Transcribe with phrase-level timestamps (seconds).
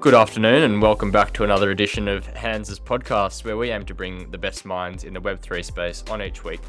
[0.00, 3.94] Good afternoon, and welcome back to another edition of Hands' podcast, where we aim to
[3.94, 6.62] bring the best minds in the Web3 space on each week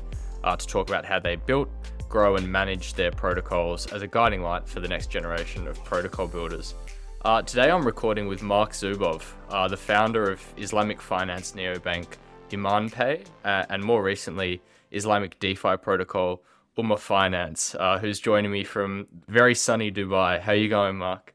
[0.44, 1.70] uh, to talk about how they built,
[2.09, 6.28] grow, and manage their protocols as a guiding light for the next generation of protocol
[6.28, 6.76] builders.
[7.24, 12.08] Uh, today, I'm recording with Mark Zubov, uh, the founder of Islamic finance neobank
[12.50, 14.62] ImanPay, uh, and more recently,
[14.92, 16.44] Islamic DeFi protocol
[16.77, 20.41] Umma Finance, uh, who's joining me from very sunny Dubai.
[20.41, 21.34] How are you going, Mark?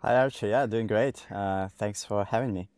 [0.00, 1.26] Hi Archie, yeah, doing great.
[1.30, 2.68] Uh, thanks for having me.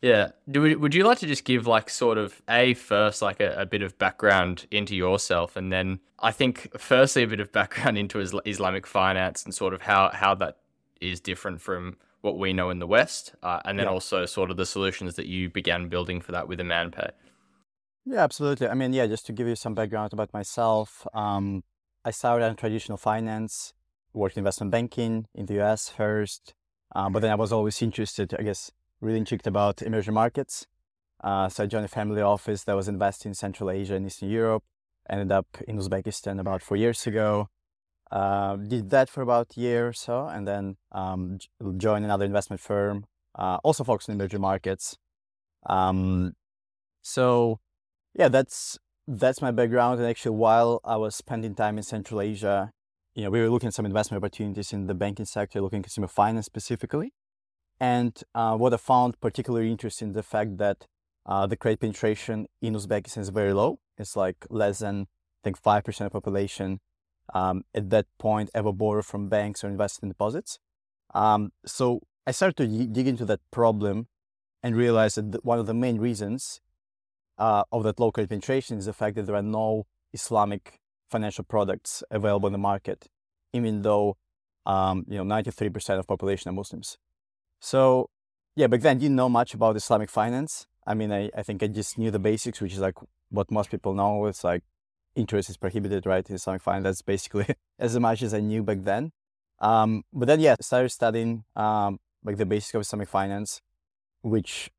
[0.00, 3.54] Yeah, Do, would you like to just give like sort of a first like a,
[3.56, 7.98] a, bit of background into yourself, and then I think firstly a bit of background
[7.98, 10.58] into Islamic finance and sort of how how that
[11.00, 13.92] is different from what we know in the West, uh, and then yeah.
[13.92, 17.10] also sort of the solutions that you began building for that with ImanPay.
[18.06, 18.68] Yeah, absolutely.
[18.68, 21.62] I mean, yeah, just to give you some background about myself, um,
[22.04, 23.74] I started in traditional finance
[24.16, 26.54] worked in investment banking in the US first,
[26.94, 30.66] uh, but then I was always interested, I guess, really intrigued about emerging markets.
[31.22, 34.30] Uh, so I joined a family office that was investing in Central Asia and Eastern
[34.30, 34.64] Europe.
[35.08, 37.48] Ended up in Uzbekistan about four years ago.
[38.10, 41.38] Uh, did that for about a year or so, and then um,
[41.76, 43.04] joined another investment firm,
[43.36, 44.96] uh, also focused on emerging markets.
[45.68, 46.34] Um,
[47.02, 47.58] so,
[48.14, 49.98] yeah, that's that's my background.
[50.00, 52.70] And actually, while I was spending time in Central Asia,
[53.16, 55.84] you know, we were looking at some investment opportunities in the banking sector, looking at
[55.84, 57.14] consumer finance specifically.
[57.80, 60.86] And uh, what I found particularly interesting is the fact that
[61.24, 63.78] uh, the credit penetration in Uzbekistan is very low.
[63.96, 66.80] It's like less than, I think, 5% of population
[67.32, 70.58] um, at that point ever borrow from banks or invest in deposits.
[71.14, 74.08] Um, so I started to dig into that problem
[74.62, 76.60] and realized that one of the main reasons
[77.38, 81.44] uh, of that low credit penetration is the fact that there are no Islamic financial
[81.44, 83.06] products available in the market,
[83.52, 84.16] even though
[84.64, 86.98] um, you know 93% of population are Muslims.
[87.60, 88.10] So
[88.56, 90.66] yeah, back then didn't know much about Islamic finance.
[90.86, 92.94] I mean, I, I think I just knew the basics, which is like
[93.30, 94.26] what most people know.
[94.26, 94.62] It's like
[95.14, 96.28] interest is prohibited, right?
[96.28, 97.46] In Islamic finance, that's basically
[97.78, 99.12] as much as I knew back then.
[99.58, 103.62] Um, but then, yeah, I started studying um, like the basics of Islamic finance,
[104.22, 104.70] which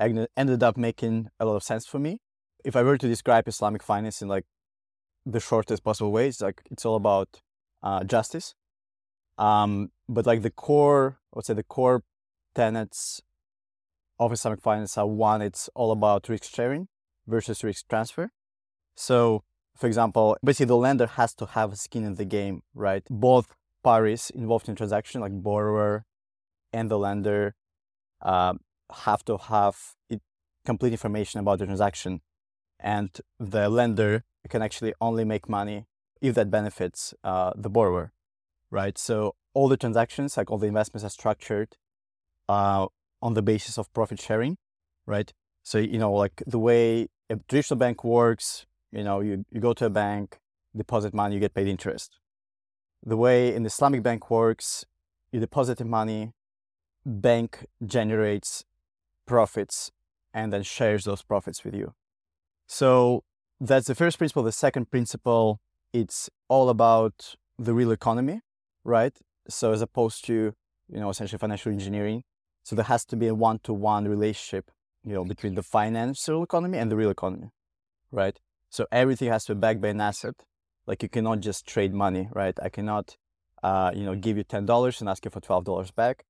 [0.00, 2.20] ended up making a lot of sense for me.
[2.64, 4.44] If I were to describe Islamic finance in like
[5.26, 6.28] the shortest possible way.
[6.28, 7.40] It's like it's all about
[7.82, 8.54] uh, justice.
[9.38, 12.02] Um, but like the core, I would say the core
[12.54, 13.20] tenets
[14.18, 16.88] of Islamic finance are one, it's all about risk sharing
[17.26, 18.30] versus risk transfer.
[18.94, 19.42] So,
[19.76, 23.02] for example, basically the lender has to have a skin in the game, right?
[23.10, 26.04] Both parties involved in transaction, like borrower
[26.72, 27.54] and the lender,
[28.22, 28.54] uh,
[29.04, 29.76] have to have
[30.08, 30.22] it,
[30.64, 32.20] complete information about the transaction,
[32.78, 35.86] and the lender can actually only make money
[36.20, 38.12] if that benefits uh, the borrower,
[38.70, 38.96] right?
[38.98, 41.76] So all the transactions, like all the investments, are structured
[42.48, 42.86] uh,
[43.22, 44.56] on the basis of profit sharing,
[45.06, 45.32] right?
[45.62, 49.72] So you know, like the way a traditional bank works, you know, you, you go
[49.72, 50.38] to a bank,
[50.76, 52.18] deposit money, you get paid interest.
[53.04, 54.84] The way an Islamic bank works,
[55.32, 56.32] you deposit the money,
[57.04, 58.64] bank generates
[59.26, 59.90] profits
[60.32, 61.94] and then shares those profits with you.
[62.66, 63.24] So
[63.68, 64.42] that's the first principle.
[64.42, 65.60] The second principle,
[65.92, 68.40] it's all about the real economy,
[68.84, 69.16] right?
[69.48, 70.54] So as opposed to,
[70.92, 72.24] you know, essentially financial engineering.
[72.62, 74.70] So there has to be a one-to-one relationship,
[75.04, 77.50] you know, between the financial economy and the real economy,
[78.10, 78.38] right?
[78.70, 80.34] So everything has to be backed by an asset.
[80.86, 82.58] Like you cannot just trade money, right?
[82.62, 83.16] I cannot,
[83.62, 86.24] uh, you know, give you ten dollars and ask you for twelve dollars back.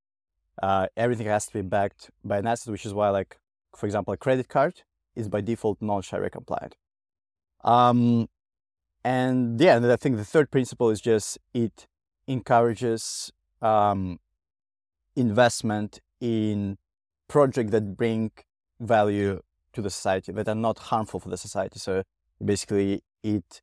[0.62, 3.38] Uh, everything has to be backed by an asset, which is why, like,
[3.76, 4.82] for example, a credit card
[5.16, 6.76] is by default non-Sharia compliant.
[7.64, 8.28] Um,
[9.04, 11.86] and yeah, and I think the third principle is just it
[12.26, 14.19] encourages um,
[15.16, 16.78] investment in
[17.28, 18.30] projects that bring
[18.80, 19.41] value
[19.72, 21.78] to the society that are not harmful for the society.
[21.78, 22.02] So
[22.42, 23.62] basically, it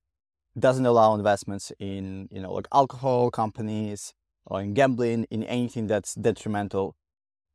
[0.58, 4.14] doesn't allow investments in you know like alcohol companies
[4.46, 6.96] or in gambling in anything that's detrimental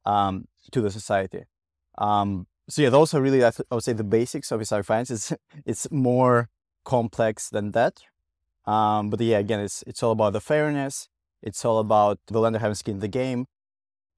[0.04, 1.44] um, to the society.
[1.98, 5.10] Um, so yeah, those are really I, would say the basics of Islamic finance.
[5.10, 5.32] It's
[5.64, 6.48] it's more
[6.84, 8.02] complex than that.
[8.64, 11.08] Um, but yeah, again, it's it's all about the fairness.
[11.42, 13.46] It's all about the lender having skin in the game,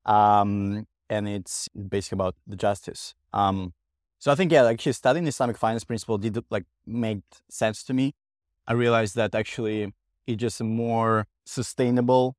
[0.07, 3.15] um, and it's basically about the justice.
[3.33, 3.75] Um,
[4.19, 7.21] so I think yeah, actually studying Islamic finance principle did like make
[7.51, 8.15] sense to me.
[8.67, 9.93] I realized that actually
[10.27, 12.37] it's just a more sustainable,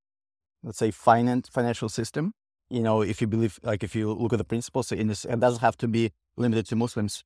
[0.64, 2.34] let's say, finance financial system
[2.70, 5.40] you know, if you believe, like if you look at the principles, in this, it
[5.40, 7.24] doesn't have to be limited to Muslims.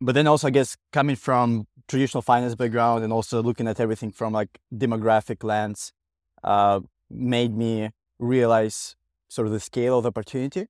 [0.00, 4.10] But then also, I guess, coming from traditional finance background and also looking at everything
[4.10, 5.92] from like demographic lens,
[6.42, 6.80] uh,
[7.10, 8.96] made me realize
[9.28, 10.66] sort of the scale of the opportunity,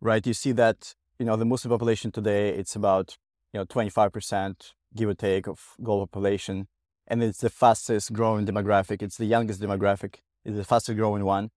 [0.00, 0.26] right?
[0.26, 3.18] You see that you know the Muslim population today it's about
[3.52, 6.66] you know 25% give or take of global population,
[7.06, 9.02] and it's the fastest growing demographic.
[9.02, 10.16] It's the youngest demographic.
[10.44, 11.50] It's the fastest growing one.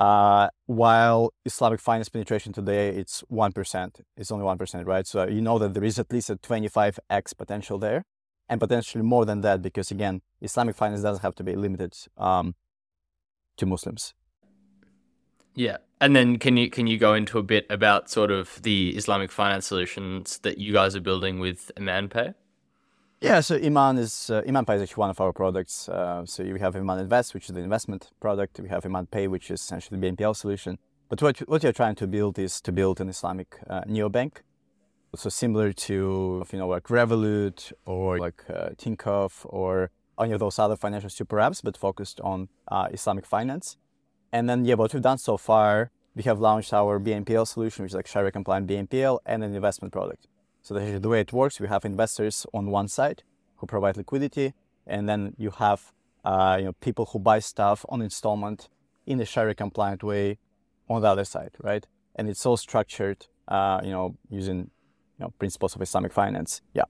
[0.00, 4.00] Uh, while Islamic finance penetration today, it's 1%.
[4.16, 5.06] It's only 1%, right?
[5.06, 8.04] So you know that there is at least a 25x potential there
[8.48, 12.54] and potentially more than that because, again, Islamic finance doesn't have to be limited um,
[13.58, 14.14] to Muslims.
[15.54, 15.76] Yeah.
[16.00, 19.30] And then can you can you go into a bit about sort of the Islamic
[19.30, 22.34] finance solutions that you guys are building with ImanPay?
[23.20, 25.90] Yeah, so Iman is uh, Iman Pay is actually one of our products.
[25.90, 28.58] Uh, so we have Iman Invest, which is the investment product.
[28.58, 30.78] We have Iman Pay, which is essentially the BNPL solution.
[31.10, 34.38] But what what you're trying to build is to build an Islamic uh, neobank.
[35.14, 40.58] So similar to you know like Revolut or like uh, Tinkoff or any of those
[40.58, 43.76] other financial super apps, but focused on uh, Islamic finance.
[44.32, 47.90] And then yeah, what we've done so far, we have launched our BNPL solution, which
[47.90, 50.26] is like Sharia compliant BNPL and an investment product.
[50.62, 53.22] So the, way it works, we have investors on one side
[53.56, 54.54] who provide liquidity,
[54.86, 55.92] and then you have
[56.24, 58.68] uh, you know people who buy stuff on installment
[59.06, 60.38] in a Sharia compliant way
[60.88, 61.86] on the other side, right?
[62.16, 64.70] And it's all structured, uh, you know, using
[65.18, 66.60] you know principles of Islamic finance.
[66.74, 66.84] Yeah.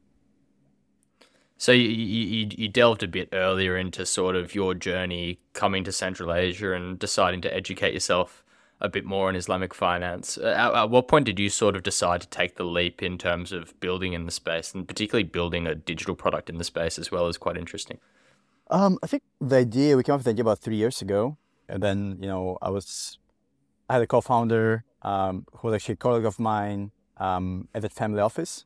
[1.56, 5.92] So you, you you delved a bit earlier into sort of your journey coming to
[5.92, 8.42] Central Asia and deciding to educate yourself
[8.80, 10.38] a bit more in Islamic finance.
[10.38, 13.18] Uh, at, at, what point did you sort of decide to take the leap in
[13.18, 16.98] terms of building in the space and particularly building a digital product in the space
[16.98, 17.98] as well is quite interesting?
[18.70, 21.36] Um, I think the idea, we came up with the idea about three years ago.
[21.68, 23.18] And then, you know, I was,
[23.88, 27.90] I had a co-founder um, who was actually a colleague of mine um, at the
[27.90, 28.64] family office.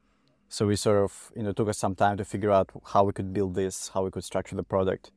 [0.48, 3.12] So we sort of, you know, took us some time to figure out how we
[3.12, 5.10] could build this, how we could structure the product.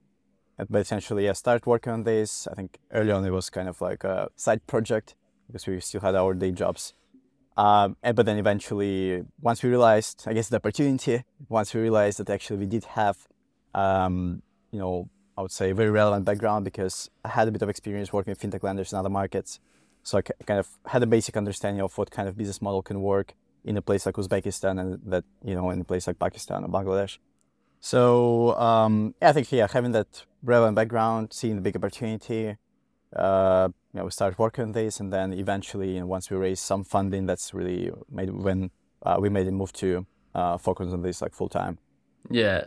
[0.58, 2.48] But essentially, I started working on this.
[2.48, 5.16] I think early on it was kind of like a side project
[5.48, 6.94] because we still had our day jobs.
[7.56, 12.20] Um, and, but then eventually, once we realized, I guess, the opportunity, once we realized
[12.20, 13.28] that actually we did have,
[13.74, 17.70] um, you know, I would say very relevant background because I had a bit of
[17.70, 19.60] experience working with fintech lenders in other markets.
[20.04, 23.02] So I kind of had a basic understanding of what kind of business model can
[23.02, 23.34] work
[23.64, 26.70] in a place like Uzbekistan and that, you know, in a place like Pakistan or
[26.70, 27.18] Bangladesh.
[27.80, 32.58] So um, I think yeah, having that relevant background, seeing the big opportunity,
[33.16, 36.38] uh, you know, we started working on this, and then eventually, you know, once we
[36.38, 38.72] raised some funding, that's really made when
[39.04, 41.78] uh, we made a move to uh, focus on this like full time.
[42.30, 42.66] Yeah,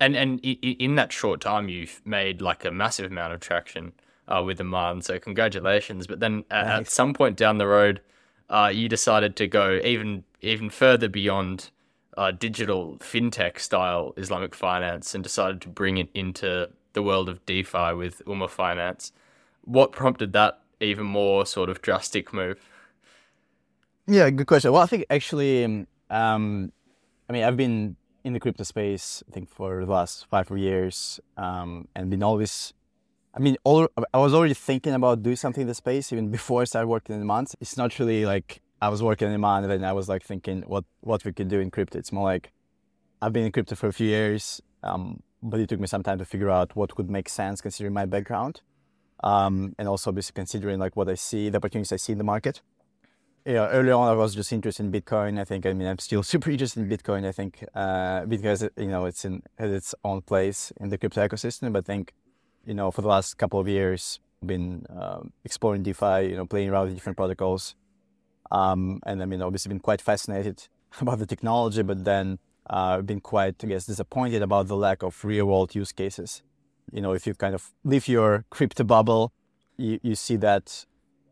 [0.00, 3.92] and and in that short time, you've made like a massive amount of traction
[4.28, 5.02] uh, with Iman.
[5.02, 6.06] So congratulations!
[6.06, 8.00] But then at, at some point down the road,
[8.48, 11.70] uh, you decided to go even even further beyond
[12.16, 17.44] uh, digital fintech style Islamic finance and decided to bring it into the world of
[17.46, 19.12] DeFi with Umma Finance.
[19.62, 22.60] What prompted that even more sort of drastic move?
[24.06, 24.72] Yeah, good question.
[24.72, 25.64] Well, I think actually,
[26.10, 26.72] um,
[27.28, 30.58] I mean, I've been in the crypto space, I think, for the last five or
[30.58, 32.72] years, um, and been always.
[33.36, 36.60] I mean, all, I was already thinking about doing something in the space even before
[36.62, 37.56] I started working in the months.
[37.60, 40.84] It's not really like I was working in Iman and I was like thinking what
[41.00, 41.98] what we could do in crypto.
[41.98, 42.52] It's more like
[43.22, 46.18] I've been in crypto for a few years, um, but it took me some time
[46.18, 48.60] to figure out what would make sense considering my background,
[49.22, 52.24] um, and also obviously considering like what I see, the opportunities I see in the
[52.24, 52.60] market.
[53.46, 55.38] Yeah, early on I was just interested in Bitcoin.
[55.38, 57.26] I think I mean I'm still super interested in Bitcoin.
[57.26, 61.26] I think uh, because you know it's in has its own place in the crypto
[61.26, 61.72] ecosystem.
[61.72, 62.14] But I think
[62.66, 66.68] you know for the last couple of years been uh, exploring DeFi, you know, playing
[66.68, 67.74] around with different protocols
[68.50, 70.68] um, and I mean, obviously, been quite fascinated
[71.00, 72.38] about the technology, but then
[72.70, 76.42] uh, been quite, I guess, disappointed about the lack of real world use cases.
[76.92, 79.32] You know, if you kind of leave your crypto bubble,
[79.76, 80.86] you, you see that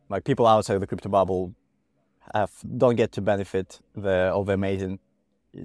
[0.08, 1.54] like people outside of the crypto bubble
[2.34, 4.98] have don't get to benefit the of the amazing,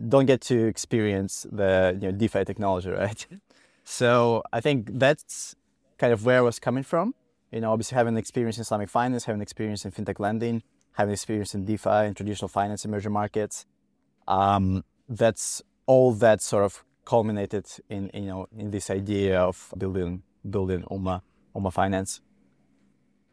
[0.09, 3.25] don't get to experience the you know DeFi technology, right?
[3.83, 5.55] so I think that's
[5.97, 7.15] kind of where I was coming from.
[7.51, 10.63] You know, obviously having experience in Islamic finance, having experience in fintech lending,
[10.97, 13.65] having experience in DeFi and traditional finance emerging markets.
[14.27, 20.23] Um, that's all that sort of culminated in you know in this idea of building
[20.49, 21.21] building Umma
[21.55, 22.21] Umma finance.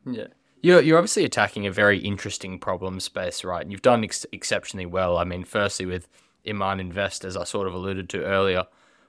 [0.06, 0.28] Yeah.
[0.60, 3.60] You're, you're obviously attacking a very interesting problem space, right?
[3.60, 5.18] And you've done ex- exceptionally well.
[5.18, 6.08] I mean, firstly, with
[6.48, 8.64] Iman Invest, as I sort of alluded to earlier,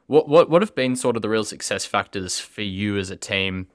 [0.08, 3.16] what, what, what have been sort of the real success factors for you as a
[3.16, 3.68] team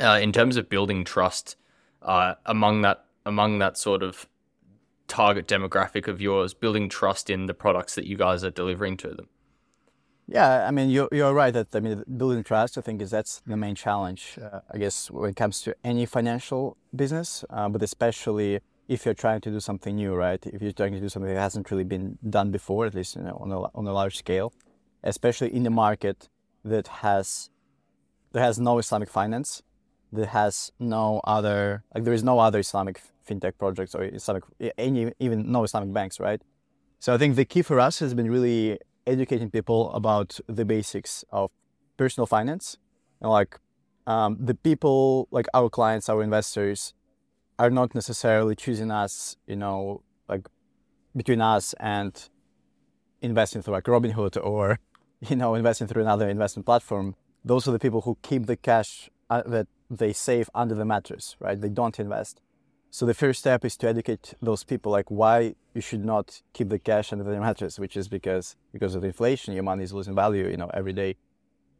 [0.00, 1.54] uh, in terms of building trust
[2.02, 4.26] uh, among that among that sort of
[5.08, 9.08] target demographic of yours, building trust in the products that you guys are delivering to
[9.08, 9.28] them?
[10.28, 13.42] Yeah, I mean, you're, you're right that, I mean, building trust, I think, is that's
[13.46, 17.82] the main challenge, uh, I guess, when it comes to any financial business, uh, but
[17.82, 20.44] especially if you're trying to do something new, right?
[20.46, 23.22] If you're trying to do something that hasn't really been done before, at least you
[23.22, 24.52] know, on, a, on a large scale,
[25.04, 26.28] especially in a market
[26.64, 27.50] that has
[28.32, 29.62] that has no Islamic finance,
[30.16, 34.44] that has no other like there is no other Islamic fintech projects or Islamic
[34.78, 36.40] any even no Islamic banks, right?
[36.98, 41.24] So I think the key for us has been really educating people about the basics
[41.30, 41.50] of
[41.96, 42.76] personal finance.
[43.20, 43.58] And like
[44.06, 46.94] um, the people, like our clients, our investors,
[47.58, 50.46] are not necessarily choosing us, you know, like
[51.16, 52.28] between us and
[53.22, 54.78] investing through like Robinhood or,
[55.20, 57.14] you know, investing through another investment platform.
[57.44, 61.36] Those are the people who keep the cash uh, that they save under the mattress,
[61.40, 61.60] right?
[61.60, 62.40] They don't invest.
[62.90, 66.68] So the first step is to educate those people like why you should not keep
[66.70, 70.14] the cash under the mattress, which is because because of inflation, your money is losing
[70.14, 71.16] value, you know, every day.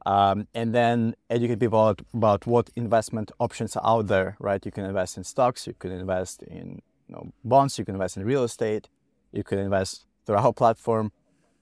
[0.04, 4.64] Um, and then educate people about, about what investment options are out there, right?
[4.64, 8.16] You can invest in stocks, you can invest in you know, bonds, you can invest
[8.16, 8.88] in real estate,
[9.32, 11.12] you can invest through our platform,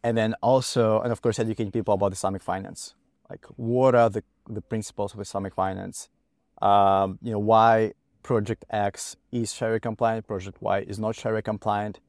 [0.02, 2.94] and then also, and of course, educating people about Islamic finance,
[3.30, 6.08] like what are the, the principles of Islamic finance,
[6.62, 12.00] um, you know, why project X is Sharia compliant, project Y is not Sharia compliant.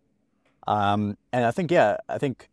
[0.67, 2.49] Um, and I think, yeah, I think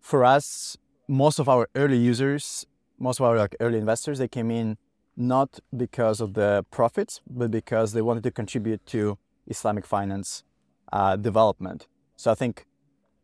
[0.00, 0.76] for us,
[1.08, 2.66] most of our early users,
[2.98, 4.76] most of our like early investors, they came in
[5.16, 10.44] not because of the profits, but because they wanted to contribute to Islamic finance
[10.92, 11.88] uh, development.
[12.16, 12.66] So I think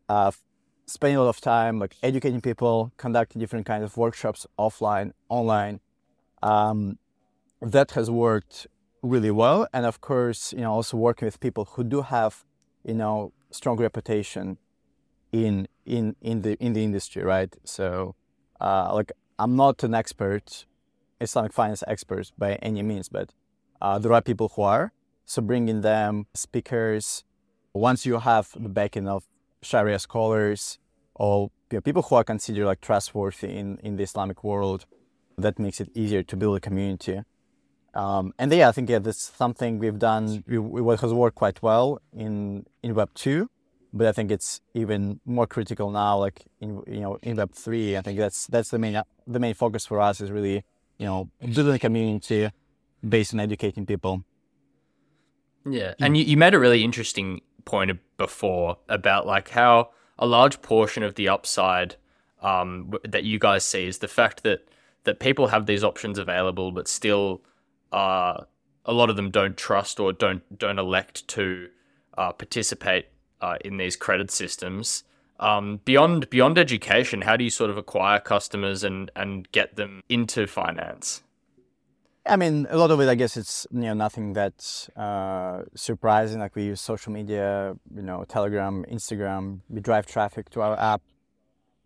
[0.08, 0.32] uh,
[0.86, 5.80] spending a lot of time like educating people, conducting different kinds of workshops offline, online,
[6.42, 6.98] um,
[7.60, 8.66] that has worked
[9.02, 9.66] really well.
[9.72, 12.44] And of course, you know, also working with people who do have,
[12.84, 14.58] you know, strong reputation
[15.32, 17.54] in in in the in the industry, right?
[17.64, 18.14] So,
[18.60, 20.66] uh, like, I'm not an expert,
[21.20, 23.32] Islamic finance expert by any means, but
[23.80, 24.92] uh, there are people who are.
[25.24, 27.24] So bringing them speakers.
[27.72, 29.24] Once you have the backing of
[29.64, 30.78] Sharia scholars
[31.14, 34.86] or you know, people who are considered like trustworthy in, in the Islamic world,
[35.36, 37.22] that makes it easier to build a community.
[37.94, 40.42] Um, and yeah, I think yeah, that's something we've done.
[40.48, 43.48] What has worked quite well in in Web two,
[43.92, 46.18] but I think it's even more critical now.
[46.18, 49.54] Like in you know in Web three, I think that's that's the main the main
[49.54, 50.64] focus for us is really
[50.98, 52.50] you know building a community
[53.08, 54.24] based on educating people.
[55.68, 60.62] Yeah, and you, you made a really interesting point before about like how a large
[60.62, 61.96] portion of the upside
[62.42, 64.68] um, that you guys see is the fact that
[65.04, 67.42] that people have these options available, but still
[67.92, 68.44] uh,
[68.84, 71.68] a lot of them don't trust or don't don't elect to
[72.16, 73.06] uh, participate
[73.40, 75.04] uh, in these credit systems.
[75.40, 80.02] Um, beyond beyond education, how do you sort of acquire customers and and get them
[80.08, 81.22] into finance?
[82.26, 86.40] I mean, a lot of it, I guess, it's you know nothing that's uh, surprising.
[86.40, 89.60] Like we use social media, you know, Telegram, Instagram.
[89.68, 91.02] We drive traffic to our app.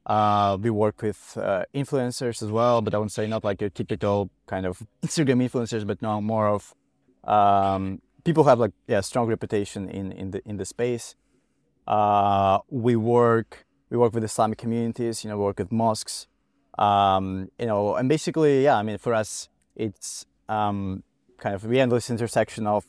[0.07, 3.71] Uh, we work with uh, influencers as well, but I would say not like your
[3.71, 6.73] typical kind of Instagram influencers, but no more of
[7.25, 11.17] um, people who have like yeah strong reputation in in the in the space.
[11.89, 16.29] Uh, we work we work with Islamic communities, you know, work with mosques,
[16.79, 19.49] um, you know, and basically yeah, I mean for us
[19.79, 21.03] it's um,
[21.39, 22.85] kind of we endless intersection of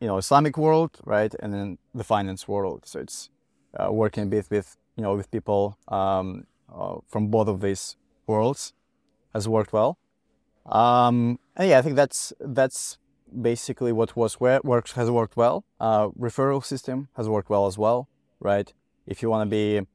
[0.00, 2.86] you know Islamic world right and then the finance world.
[2.86, 3.30] So it's
[3.78, 7.96] uh, working a bit with you know, with people um, uh, from both of these
[8.26, 8.72] worlds
[9.32, 9.98] has worked well.
[10.66, 12.98] Um, and yeah, I think that's that's
[13.40, 15.64] basically what was where works has worked well.
[15.80, 18.08] Uh, referral system has worked well as well,
[18.40, 18.72] right?
[19.06, 19.86] If you want to be,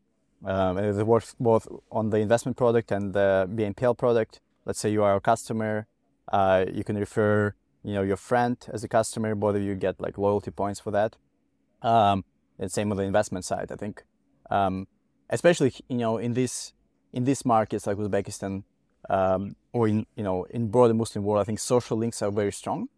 [0.46, 4.42] um, it works both on the investment product and the BNPL product.
[4.66, 5.88] Let's say you are a customer,
[6.30, 7.54] uh, you can refer,
[7.84, 9.36] you know, your friend as a customer.
[9.36, 11.16] Both of you get like loyalty points for that.
[11.82, 12.26] Um,
[12.60, 13.72] and same with the investment side.
[13.72, 14.04] I think
[14.50, 14.88] um,
[15.30, 16.74] especially you know in this
[17.14, 18.64] in these markets like Uzbekistan
[19.10, 22.52] um, or in you know in broader Muslim world, I think social links are very
[22.52, 22.90] strong,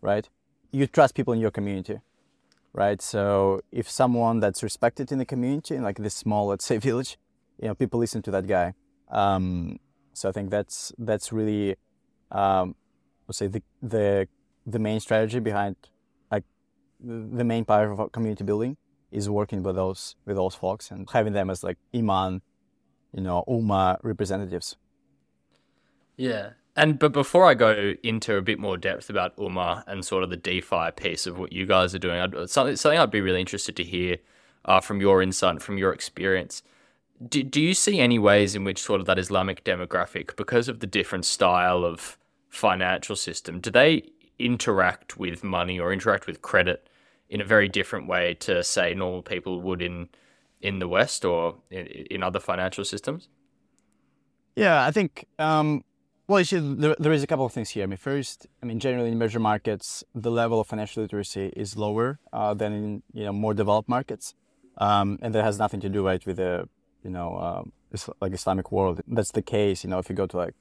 [0.00, 0.28] right?
[0.70, 1.98] You trust people in your community,
[2.72, 3.02] right?
[3.02, 7.18] So if someone that's respected in the community, in like this small, let's say, village,
[7.60, 8.74] you know, people listen to that guy.
[9.10, 9.78] Um,
[10.12, 11.76] so I think that's that's really,
[12.30, 12.74] um,
[13.26, 14.28] let's say, the the
[14.66, 15.76] the main strategy behind
[16.30, 16.44] like
[17.00, 18.76] the main part of community building
[19.10, 22.42] is working with those with those folks and having them as like iman,
[23.12, 24.76] you know, ummah representatives.
[26.16, 26.50] Yeah.
[26.76, 30.30] And but before I go into a bit more depth about Umma and sort of
[30.30, 33.40] the DeFi piece of what you guys are doing, I'd, something something I'd be really
[33.40, 34.18] interested to hear
[34.64, 36.62] uh, from your insight, from your experience.
[37.28, 40.80] do, do you see any ways in which sort of that Islamic demographic, because of
[40.80, 42.16] the different style of
[42.50, 44.02] financial system, do they
[44.38, 46.88] interact with money or interact with credit
[47.28, 50.08] in a very different way to say normal people would in
[50.60, 53.28] in the West or in, in other financial systems?
[54.56, 55.84] Yeah, I think um,
[56.30, 57.82] well, see, there, there is a couple of things here.
[57.82, 61.76] I mean, first, I mean, generally in emerging markets, the level of financial literacy is
[61.76, 64.34] lower uh, than in you know more developed markets,
[64.78, 66.68] um, and that has nothing to do right with the
[67.02, 67.72] you know um,
[68.20, 69.00] like Islamic world.
[69.08, 69.82] That's the case.
[69.82, 70.54] You know, if you go to like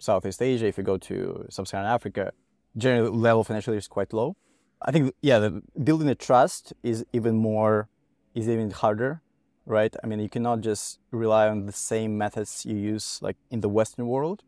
[0.00, 2.32] Southeast Asia, if you go to Sub-Saharan Africa,
[2.76, 4.36] generally level of financial literacy is quite low.
[4.82, 7.88] I think yeah, the, building a trust is even more
[8.34, 9.20] is even harder,
[9.66, 9.94] right?
[10.02, 13.68] I mean, you cannot just rely on the same methods you use like in the
[13.68, 14.42] Western world,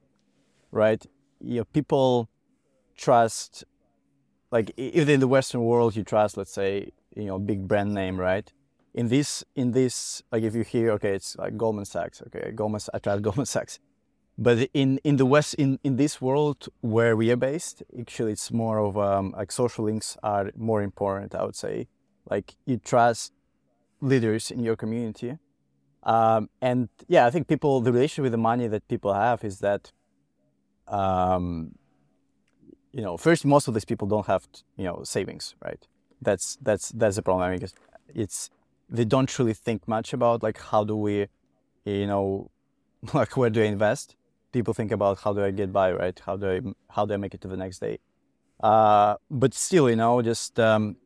[0.70, 1.04] right?
[1.40, 2.30] You know, people
[2.96, 3.64] trust
[4.50, 8.18] like if in the Western world you trust, let's say, you know, big brand name,
[8.18, 8.50] right?
[8.94, 12.80] In this, in this, like if you hear, okay, it's like Goldman Sachs, okay, Goldman,
[12.92, 13.78] I trust Goldman Sachs
[14.38, 18.50] but in in the west in in this world where we are based actually it's
[18.50, 21.88] more of um, like social links are more important i would say.
[22.30, 23.32] Like you trust
[24.00, 25.38] leaders in your community.
[26.04, 29.58] Um, and yeah i think people the relation with the money that people have is
[29.60, 29.92] that
[30.88, 31.74] um,
[32.92, 34.46] you know first most of these people don't have
[34.76, 35.86] you know savings right?
[36.20, 37.44] That's that's that's the problem.
[37.46, 37.74] I mean because
[38.14, 38.50] it's
[38.88, 41.26] they don't really think much about like how do we
[41.84, 42.50] you know
[43.14, 44.16] like where do I invest
[44.52, 46.20] people think about how do I get by, right?
[46.24, 46.60] How do I
[46.94, 47.98] how do I make it to the next day?
[48.62, 50.96] Uh, but still, you know, just um,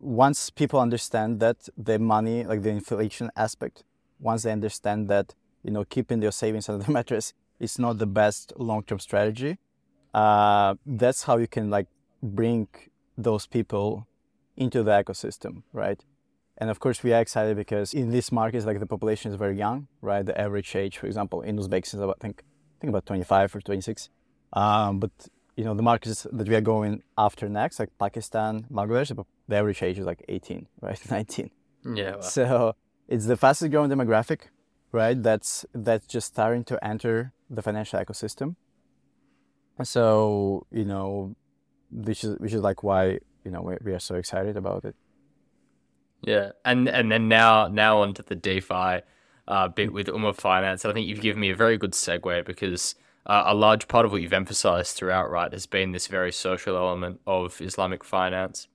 [0.00, 3.84] once people understand that the money, like the inflation aspect,
[4.20, 8.06] once they understand that you know keeping their savings under the mattress is not the
[8.06, 9.58] best long-term strategy,
[10.14, 11.86] uh, that's how you can like
[12.22, 12.68] bring
[13.18, 14.06] those people
[14.56, 16.00] into the ecosystem, right?
[16.62, 19.56] And of course, we are excited because in these markets, like the population is very
[19.58, 20.24] young, right?
[20.24, 23.56] The average age, for example, in Uzbekistan is about, I think, I think about 25
[23.56, 24.10] or 26.
[24.52, 25.10] Um, but
[25.56, 29.08] you know, the markets that we are going after next, like Pakistan, Bangladesh,
[29.48, 31.00] the average age is like 18, right?
[31.10, 31.50] 19.
[31.96, 32.20] Yeah.
[32.20, 32.76] So
[33.08, 34.42] it's the fastest growing demographic,
[34.92, 35.20] right?
[35.20, 38.54] That's that's just starting to enter the financial ecosystem.
[39.82, 41.34] So you know,
[41.90, 44.94] which is which is like why you know we, we are so excited about it.
[46.22, 49.02] Yeah, and and then now now onto the DeFi
[49.48, 50.84] uh, bit with Umma Finance.
[50.84, 52.94] I think you've given me a very good segue because
[53.26, 56.76] uh, a large part of what you've emphasized throughout, right, has been this very social
[56.76, 58.68] element of Islamic finance,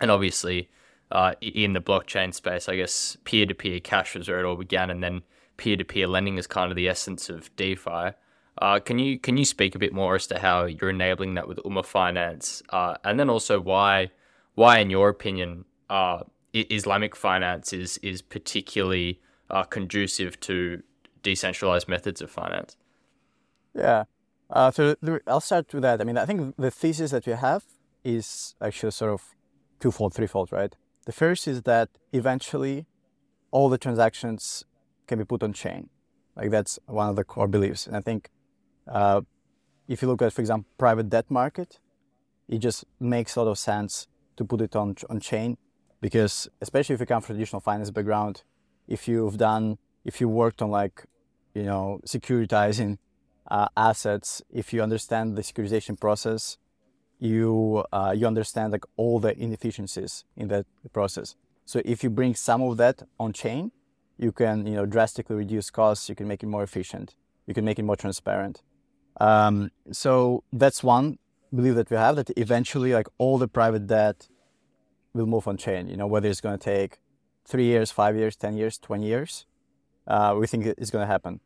[0.00, 0.68] and obviously
[1.10, 4.56] uh, in the blockchain space, I guess peer to peer cash was where it all
[4.56, 5.22] began, and then
[5.56, 8.12] peer to peer lending is kind of the essence of DeFi.
[8.60, 11.48] Uh, can you can you speak a bit more as to how you're enabling that
[11.48, 14.10] with Umma Finance, uh, and then also why
[14.54, 16.20] why, in your opinion, uh,
[16.52, 20.82] Islamic finance is is particularly uh, conducive to
[21.22, 22.76] decentralized methods of finance.
[23.74, 24.04] Yeah,
[24.50, 26.00] uh, so I'll start with that.
[26.00, 27.64] I mean, I think the thesis that we have
[28.04, 29.34] is actually sort of
[29.80, 30.74] twofold, threefold, right?
[31.06, 32.86] The first is that eventually
[33.50, 34.64] all the transactions
[35.06, 35.88] can be put on chain.
[36.36, 37.86] Like that's one of the core beliefs.
[37.86, 38.30] And I think
[38.86, 39.22] uh,
[39.86, 41.80] if you look at, for example, private debt market,
[42.48, 44.06] it just makes a lot of sense
[44.36, 45.58] to put it on on chain
[46.00, 48.42] because especially if you come from a traditional finance background,
[48.86, 51.04] if you've done, if you worked on like,
[51.54, 52.98] you know, securitizing
[53.50, 56.58] uh, assets, if you understand the securitization process,
[57.18, 61.34] you uh, you understand like all the inefficiencies in that process.
[61.64, 63.72] So if you bring some of that on chain,
[64.18, 66.08] you can you know drastically reduce costs.
[66.08, 67.16] You can make it more efficient.
[67.46, 68.62] You can make it more transparent.
[69.20, 71.18] Um, so that's one
[71.54, 74.28] belief that we have that eventually like all the private debt
[75.14, 75.88] will move on chain.
[75.88, 76.98] You know, whether it's going to take
[77.44, 79.46] three years, five years, 10 years, 20 years,
[80.06, 81.40] uh, we think it's going to happen.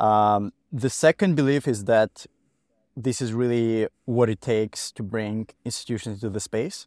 [0.00, 2.26] Um, the second belief is that
[2.96, 6.86] this is really what it takes to bring institutions into the space.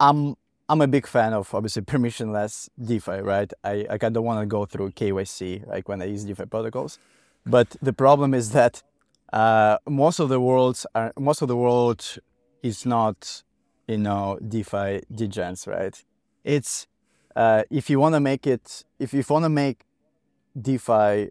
[0.00, 0.36] I'm
[0.68, 3.52] I'm a big fan of obviously permissionless DeFi, right?
[3.62, 6.98] I, I don't want to go through KYC like when I use DeFi protocols,
[7.44, 8.82] but the problem is that
[9.32, 12.18] uh, most of the world's are, most of the world
[12.62, 13.44] is not
[13.86, 16.02] you know DeFi degens, right?
[16.44, 16.86] It's
[17.34, 19.84] uh, if you want to make it, if you want to make
[20.60, 21.30] DeFi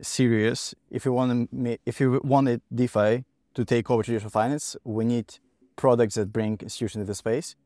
[0.00, 3.24] serious, if you want to, if you wanted DeFi
[3.54, 5.38] to take over traditional finance, we need
[5.76, 7.56] products that bring institutions to the space,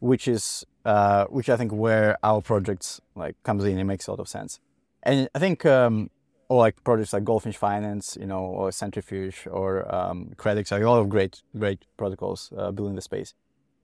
[0.00, 3.78] which is uh, which I think where our projects like comes in.
[3.78, 4.60] It makes a lot of sense,
[5.02, 6.10] and I think um,
[6.48, 10.98] or like projects like Goldfinch Finance, you know, or Centrifuge or um, like a lot
[10.98, 13.34] of great great protocols uh, building the space.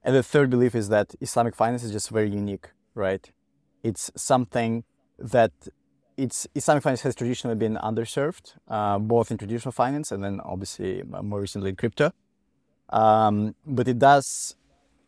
[0.03, 3.31] And the third belief is that Islamic finance is just very unique, right?
[3.83, 4.83] It's something
[5.19, 5.51] that
[6.17, 11.03] it's Islamic finance has traditionally been underserved, uh, both in traditional finance and then obviously
[11.03, 12.11] more recently in crypto.
[12.89, 14.55] Um, but it does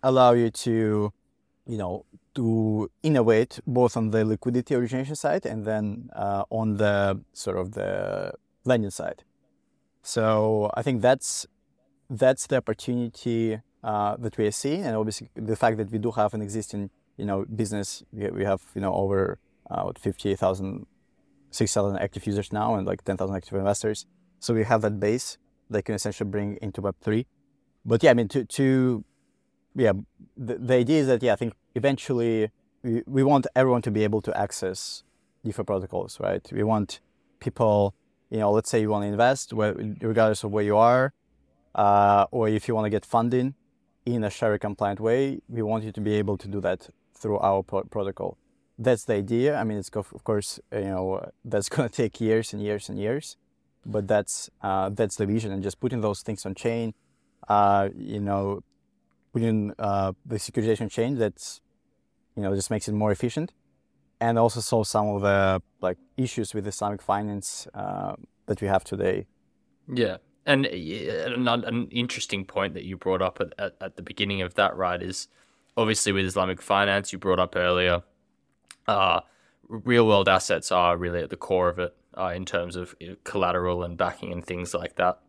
[0.02, 1.12] allow you to,
[1.66, 7.22] you know, to innovate both on the liquidity origination side and then uh, on the
[7.34, 8.34] sort of the
[8.66, 9.24] lending side.
[10.02, 11.46] So I think that's
[12.10, 16.34] that's the opportunity uh, that we seeing, and obviously the fact that we do have
[16.34, 18.04] an existing, you know, business.
[18.12, 20.86] We have you know over uh, 50,000,
[21.52, 24.06] 6,000 active users now, and like 10,000 active investors.
[24.40, 25.38] So we have that base
[25.70, 27.26] that can essentially bring into Web three.
[27.86, 29.04] But yeah, I mean to to
[29.76, 29.94] yeah,
[30.38, 32.52] the, the idea is that yeah, I think eventually
[32.84, 35.04] we, we want everyone to be able to access
[35.44, 36.48] DeFi protocols, right?
[36.52, 37.00] We want
[37.40, 37.96] people,
[38.30, 41.14] you know, let's say you want to invest, where, regardless of where you are,
[41.76, 43.56] uh, or if you want to get funding
[44.06, 47.40] in a Sharia compliant way, we want you to be able to do that through
[47.40, 48.38] our pro- protocol.
[48.78, 49.56] That's the idea.
[49.56, 53.00] I mean, it's of course, you know, that's going to take years and years and
[53.00, 53.38] years,
[53.86, 55.52] but that's uh, that's the vision.
[55.52, 56.94] And just putting those things on chain,
[57.48, 58.64] uh, you know,
[59.32, 61.62] putting uh, the securitization chain that's
[62.36, 63.52] you know just makes it more efficient
[64.20, 68.84] and also solve some of the like issues with Islamic finance uh, that we have
[68.84, 69.28] today.
[69.88, 74.42] Yeah, and an, an interesting point that you brought up at, at, at, the beginning
[74.42, 75.28] of that, right, is
[75.78, 78.04] obviously with Islamic finance, you brought up earlier,
[78.88, 79.22] uh,
[79.68, 83.84] real world assets are really at the core of it uh, in terms of collateral
[83.84, 85.20] and backing and things like that.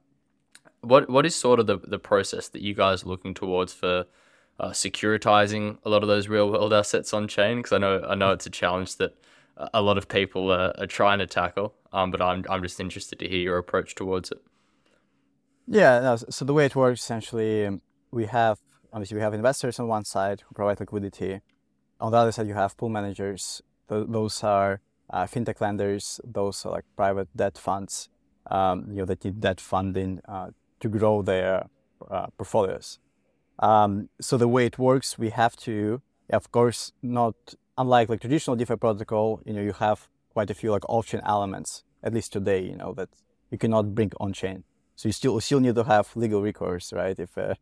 [0.81, 4.07] What what is sort of the, the process that you guys are looking towards for
[4.61, 7.59] uh, securitizing a lot of those real world assets on chain?
[7.59, 9.16] Because I know I know it's a challenge that
[9.72, 11.74] a lot of people are, are trying to tackle.
[11.92, 14.42] Um, but I'm I'm just interested to hear your approach towards it.
[15.66, 16.00] Yeah.
[16.00, 18.59] No, so the way it works essentially, we have
[18.92, 21.40] obviously we have investors on one side who provide liquidity.
[22.00, 23.62] On the other side, you have pool managers.
[23.88, 26.20] Th- those are uh, fintech lenders.
[26.24, 28.09] Those are like private debt funds.
[28.50, 30.50] Um, you know that need debt funding uh,
[30.81, 31.66] to grow their
[32.11, 32.98] uh, portfolios.
[33.59, 37.35] Um, so the way it works, we have to, of course, not
[37.79, 39.40] unlike like traditional DeFi protocol.
[39.46, 42.62] You know, you have quite a few like off-chain elements, at least today.
[42.62, 43.09] You know that
[43.50, 44.64] you cannot bring on-chain.
[44.96, 47.18] So you still still need to have legal recourse, right?
[47.18, 47.54] If uh,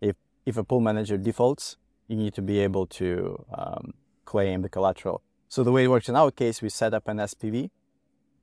[0.00, 1.76] if if a pool manager defaults,
[2.08, 3.94] you need to be able to um,
[4.24, 5.22] claim the collateral.
[5.48, 7.70] So the way it works in our case, we set up an SPV.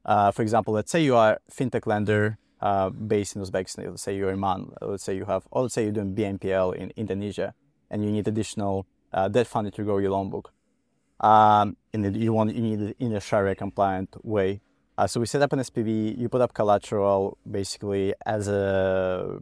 [0.05, 3.89] Uh, for example, let's say you are fintech lender uh, based in Uzbekistan.
[3.89, 4.71] Let's say you're Iman.
[4.81, 7.53] Let's say you have, or let's say you're doing BNPL in Indonesia,
[7.89, 10.53] and you need additional uh, debt funding to grow your loan book.
[11.19, 14.61] Um, and you want you need it in a Sharia compliant way.
[14.97, 16.17] Uh, so we set up an SPV.
[16.17, 19.39] You put up collateral basically as a,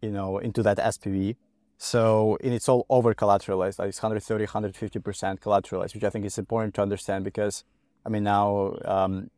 [0.00, 1.36] you know, into that SPV.
[1.76, 6.24] So and it's all over collateralized, like it's 130, 150 percent collateralized, which I think
[6.24, 7.64] is important to understand because,
[8.06, 9.30] I mean, now um,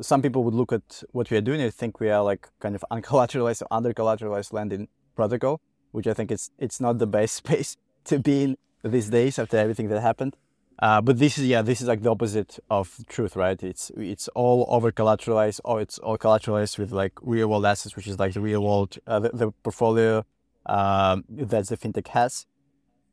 [0.00, 2.74] some people would look at what we are doing and think we are like kind
[2.74, 5.60] of uncollateralized or under collateralized lending protocol,
[5.92, 9.56] which I think it's it's not the best space to be in these days after
[9.56, 10.36] everything that happened.
[10.78, 13.62] Uh, but this is yeah, this is like the opposite of truth, right?
[13.62, 18.06] It's it's all over collateralized, or it's all collateralized with like real world assets, which
[18.06, 20.24] is like the real world uh, the, the, portfolio
[20.66, 22.46] um, that the fintech has.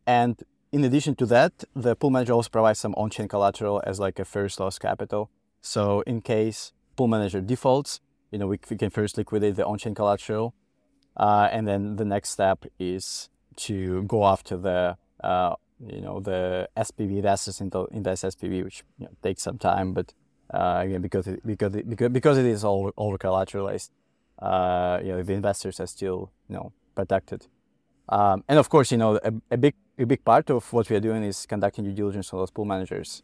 [0.05, 4.19] And in addition to that, the pool manager also provides some on-chain collateral as like
[4.19, 5.29] a first loss capital.
[5.61, 9.95] So in case pool manager defaults, you know, we, we can first liquidate the on-chain
[9.95, 10.53] collateral,
[11.15, 15.55] uh, and then the next step is to go after the uh,
[15.87, 19.43] you know the SPV, the assets in, the, in this SPV, which you know, takes
[19.43, 20.13] some time, but
[20.53, 23.89] uh, again because it, because it, because because it is all over collateralized,
[24.39, 27.47] uh, you know the investors are still you know protected.
[28.09, 30.95] Um, and of course, you know a, a, big a big part of what we
[30.95, 33.23] are doing is conducting due diligence on those pool managers.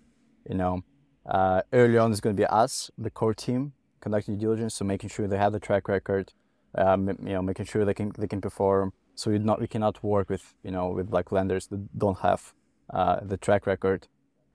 [0.50, 0.84] You know,
[1.26, 4.86] uh, early on it's going to be us, the core team, conducting due diligence, so
[4.86, 6.34] making sure they have the track record,
[6.76, 8.94] um, you know, making sure they can they can perform.
[9.20, 12.54] So we not we cannot work with you know with like lenders that don't have
[12.98, 14.08] uh, the track record.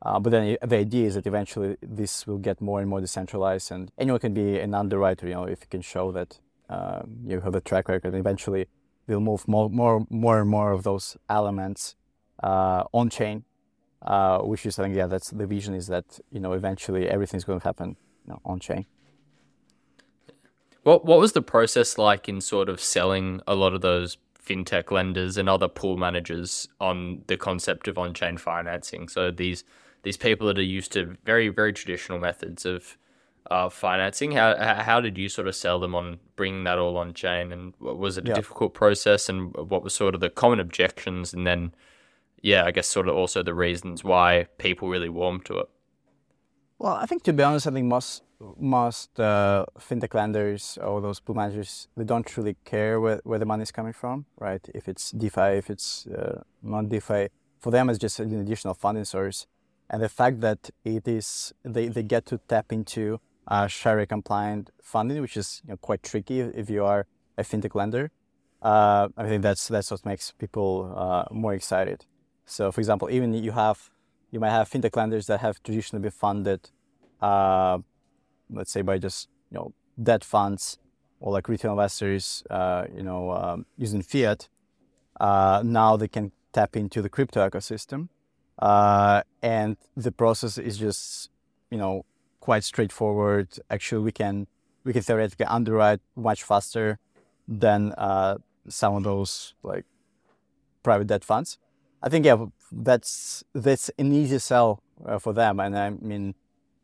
[0.03, 3.73] Uh, but then the idea is that eventually this will get more and more decentralized,
[3.73, 5.27] and anyone can be an underwriter.
[5.27, 8.67] You know, if you can show that um, you have a track record, and eventually
[9.07, 11.97] we'll move more more more and more of those elements
[12.43, 13.45] uh, on chain
[14.05, 17.59] uh, which is something, yeah, that's the vision is that, you know, eventually everything's going
[17.59, 17.97] to happen
[18.27, 18.87] you know, on chain.
[20.83, 24.91] What, what was the process like in sort of selling a lot of those fintech
[24.91, 29.09] lenders and other pool managers on the concept of on-chain financing?
[29.09, 29.65] So these
[30.03, 32.99] these people that are used to very very traditional methods of
[33.51, 34.33] uh, financing.
[34.33, 37.53] How how did you sort of sell them on bringing that all on chain?
[37.53, 38.35] And was it a yeah.
[38.35, 39.29] difficult process?
[39.29, 41.35] And what were sort of the common objections?
[41.35, 41.75] And then
[42.43, 45.69] yeah, I guess sort of also the reasons why people really warm to it.
[46.79, 48.23] Well, I think to be honest, I think most
[48.59, 53.47] most uh, fintech lenders or those pool managers they don't really care where, where the
[53.47, 54.61] money is coming from, right?
[54.75, 57.29] If it's DeFi, if it's uh, non DeFi,
[57.61, 59.47] for them it's just an additional funding source.
[59.89, 64.71] And the fact that it is they, they get to tap into uh, Sharia compliant
[64.83, 67.07] funding, which is you know, quite tricky if you are
[67.39, 68.11] a fintech lender.
[68.63, 72.05] Uh, I think that's that's what makes people uh, more excited.
[72.47, 73.91] So, for example, even you have
[74.35, 76.69] you might have fintech lenders that have traditionally been funded,
[77.23, 77.79] uh,
[78.51, 80.79] let's say by just you know debt funds
[81.21, 84.49] or like retail investors, uh, you know, um, using fiat.
[85.21, 88.09] Uh, now they can tap into the crypto ecosystem,
[88.59, 91.31] uh, and the process is just
[91.71, 92.05] you know
[92.41, 93.47] quite straightforward.
[93.71, 94.49] Actually, we can
[94.83, 96.99] we can theoretically underwrite much faster
[97.47, 98.37] than uh,
[98.69, 99.85] some of those like
[100.83, 101.59] private debt funds.
[102.05, 102.37] I think yeah,
[102.71, 106.35] that's that's an easy sell uh, for them, and I mean,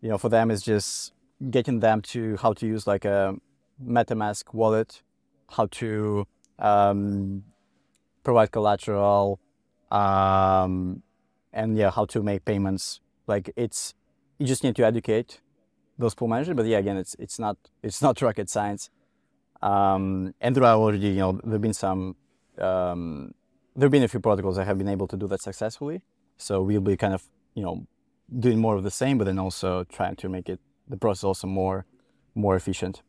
[0.01, 1.13] you know, for them is just
[1.51, 3.37] getting them to how to use like a
[3.85, 5.03] MetaMask wallet,
[5.51, 6.27] how to
[6.59, 7.45] um,
[8.25, 9.41] provide collateral,
[9.91, 11.03] um,
[11.53, 13.01] and yeah, how to make payments.
[13.27, 13.93] Like it's
[14.39, 15.43] you just need to educate
[15.99, 18.89] those pool managers, but yeah, again, it's it's not it's not rocket science.
[19.61, 22.17] Um, and there are already you know there've been some
[22.57, 23.35] um,
[23.77, 26.03] there have been a few protocols that have been able to do that successfully.
[26.37, 27.87] So we'll be kind of, you know,
[28.39, 31.47] doing more of the same, but then also trying to make it the process also
[31.47, 31.87] more
[32.35, 33.03] more efficient.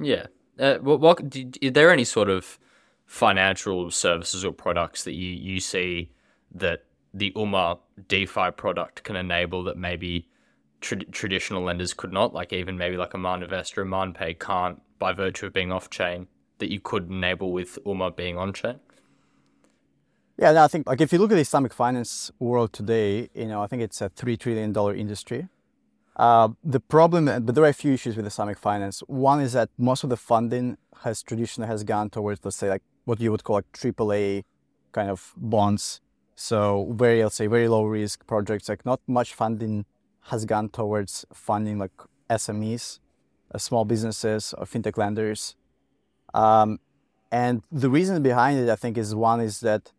[0.00, 0.26] Yeah.
[0.58, 2.58] Uh, what, what did, are there any sort of
[3.06, 6.12] financial services or products that you, you see
[6.54, 6.84] that
[7.14, 10.28] the Umma DeFi product can enable that maybe
[10.80, 14.80] tra- traditional lenders could not, like even maybe like a Maninvest or a ManPay can't
[14.98, 16.26] by virtue of being off chain
[16.58, 18.80] that you could enable with Umma being on chain?
[20.40, 23.44] Yeah, no, I think like if you look at the Islamic finance world today, you
[23.44, 25.48] know, I think it's a three trillion dollar industry.
[26.16, 29.00] Uh, the problem, but there are a few issues with Islamic finance.
[29.06, 32.80] One is that most of the funding has traditionally has gone towards, let's say, like
[33.04, 34.44] what you would call like AAA
[34.92, 36.00] kind of bonds.
[36.36, 38.70] So very, let's say, very low risk projects.
[38.70, 39.84] Like not much funding
[40.30, 41.92] has gone towards funding like
[42.30, 42.98] SMEs,
[43.54, 45.54] uh, small businesses, or fintech lenders.
[46.32, 46.80] Um,
[47.30, 49.92] and the reason behind it, I think, is one is that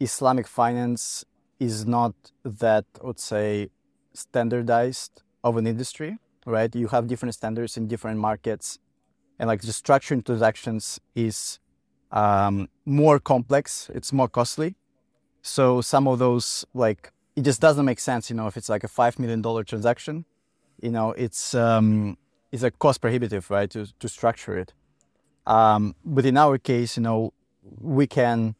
[0.00, 1.24] Islamic finance
[1.58, 3.70] is not that, I would say,
[4.12, 6.74] standardized of an industry, right?
[6.74, 8.78] You have different standards in different markets,
[9.38, 11.58] and like the structuring transactions is
[12.12, 13.90] um, more complex.
[13.94, 14.76] It's more costly.
[15.42, 18.30] So some of those, like, it just doesn't make sense.
[18.30, 20.24] You know, if it's like a five million dollar transaction,
[20.80, 22.16] you know, it's um,
[22.52, 24.72] it's a cost prohibitive, right, to to structure it.
[25.46, 27.32] Um, but in our case, you know,
[27.80, 28.54] we can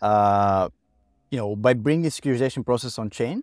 [0.00, 0.68] uh,
[1.30, 3.42] you know, by bringing the securitization process on chain,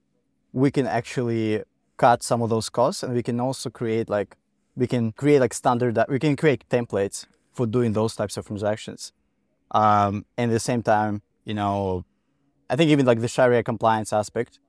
[0.53, 1.63] we can actually
[1.97, 4.37] cut some of those costs, and we can also create like
[4.75, 8.45] we can create like standard that we can create templates for doing those types of
[8.45, 9.13] transactions.
[9.71, 12.05] Um, and at the same time, you know,
[12.69, 14.59] I think even like the Sharia compliance aspect,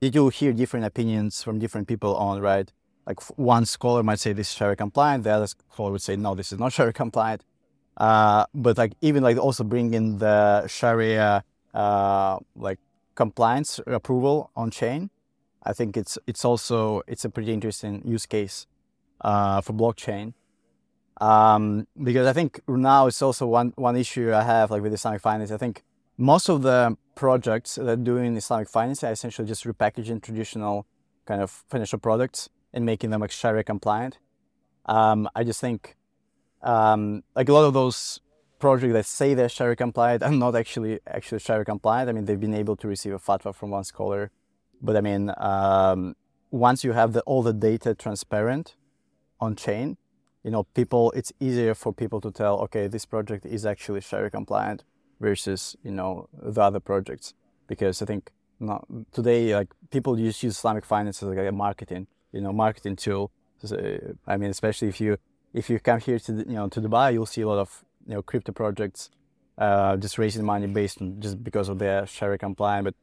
[0.00, 2.72] you do hear different opinions from different people on right.
[3.06, 6.34] Like one scholar might say this is Sharia compliant, the other scholar would say no,
[6.34, 7.44] this is not Sharia compliant.
[7.96, 11.42] Uh, but like even like also bringing the Sharia
[11.78, 12.78] uh, like
[13.14, 15.10] compliance approval on chain,
[15.62, 18.66] I think it's it's also it's a pretty interesting use case
[19.20, 20.34] uh, for blockchain.
[21.20, 25.20] Um, because I think now it's also one one issue I have like with Islamic
[25.20, 25.50] finance.
[25.52, 25.84] I think
[26.16, 30.86] most of the projects that are doing Islamic finance are essentially just repackaging traditional
[31.26, 34.18] kind of financial products and making them like Sharia compliant.
[34.86, 35.96] Um, I just think
[36.62, 38.20] um, like a lot of those
[38.58, 42.08] projects that say they're Sharia compliant and not actually actually Sharia compliant.
[42.08, 44.30] I mean, they've been able to receive a fatwa from one scholar,
[44.80, 46.16] but I mean, um,
[46.50, 48.76] once you have the, all the data transparent
[49.40, 49.96] on chain,
[50.42, 54.30] you know, people it's easier for people to tell, okay, this project is actually Sharia
[54.30, 54.84] compliant
[55.20, 57.34] versus you know the other projects,
[57.66, 62.06] because I think not today like people just use Islamic finance as like a marketing,
[62.32, 63.30] you know, marketing tool.
[63.62, 63.76] So,
[64.26, 65.18] I mean, especially if you
[65.52, 68.14] if you come here to you know to Dubai, you'll see a lot of you
[68.14, 69.10] know crypto projects
[69.58, 72.84] uh, just raising money based on just because of their Sharia compliance.
[72.84, 72.94] But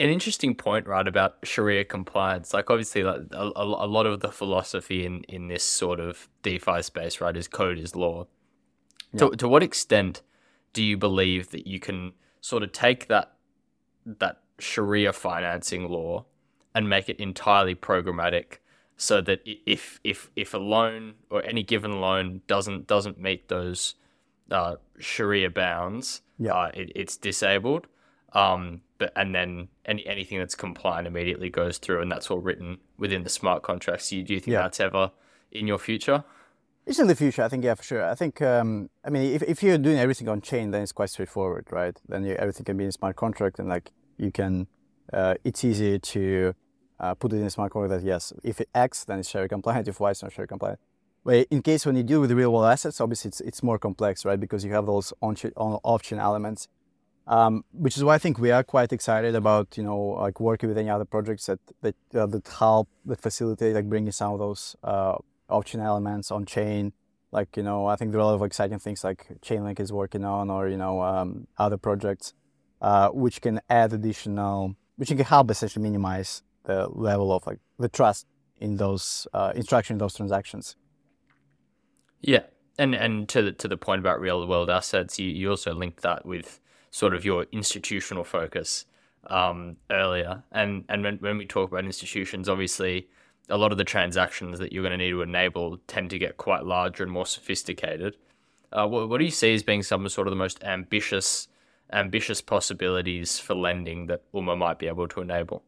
[0.00, 2.54] an interesting point, right, about Sharia compliance.
[2.54, 6.82] Like obviously, like a, a lot of the philosophy in in this sort of DeFi
[6.82, 8.26] space, right, is code is law.
[9.12, 9.18] Yeah.
[9.18, 10.22] To to what extent
[10.72, 13.32] do you believe that you can sort of take that
[14.04, 16.26] that Sharia financing law
[16.74, 18.58] and make it entirely programmatic?
[18.98, 23.94] So that if if if a loan or any given loan doesn't doesn't meet those
[24.50, 26.52] uh, Sharia bounds, yeah.
[26.52, 27.86] Uh, it, it's disabled.
[28.32, 32.78] Um, but and then any anything that's compliant immediately goes through, and that's all written
[32.98, 34.10] within the smart contracts.
[34.10, 34.62] Do you, do you think yeah.
[34.62, 35.12] that's ever
[35.52, 36.24] in your future?
[36.84, 37.64] It's in the future, I think.
[37.64, 38.04] Yeah, for sure.
[38.04, 38.42] I think.
[38.42, 41.96] Um, I mean, if if you're doing everything on chain, then it's quite straightforward, right?
[42.08, 44.66] Then you, everything can be in smart contract, and like you can,
[45.12, 46.54] uh, it's easy to
[47.00, 49.48] uh, put it in a smart contract that yes, if it X, then it's Sharia
[49.48, 49.88] compliant.
[49.88, 50.80] If Y, it's not Sharia compliant.
[51.24, 54.24] But in case when you deal with real world assets, obviously it's it's more complex,
[54.24, 54.38] right?
[54.38, 56.68] Because you have those on off chain elements
[57.28, 60.68] um, which is why I think we are quite excited about you know like working
[60.68, 64.38] with any other projects that that, uh, that help that facilitate like bringing some of
[64.38, 65.16] those uh,
[65.48, 66.92] option elements on chain.
[67.30, 69.92] Like you know, I think there are a lot of exciting things like Chainlink is
[69.92, 72.32] working on, or you know um, other projects
[72.80, 77.88] uh, which can add additional, which can help essentially minimize the level of like the
[77.88, 78.26] trust
[78.60, 80.76] in those uh, instruction in those transactions.
[82.20, 82.44] Yeah,
[82.78, 86.02] and and to the, to the point about real world assets, you, you also linked
[86.02, 88.84] that with sort of your institutional focus
[89.26, 90.44] um, earlier.
[90.52, 93.08] And and when, when we talk about institutions, obviously
[93.48, 96.36] a lot of the transactions that you're going to need to enable tend to get
[96.36, 98.14] quite larger and more sophisticated.
[98.70, 101.48] Uh, what, what do you see as being some of sort of the most ambitious
[101.90, 105.62] ambitious possibilities for lending that Umma might be able to enable?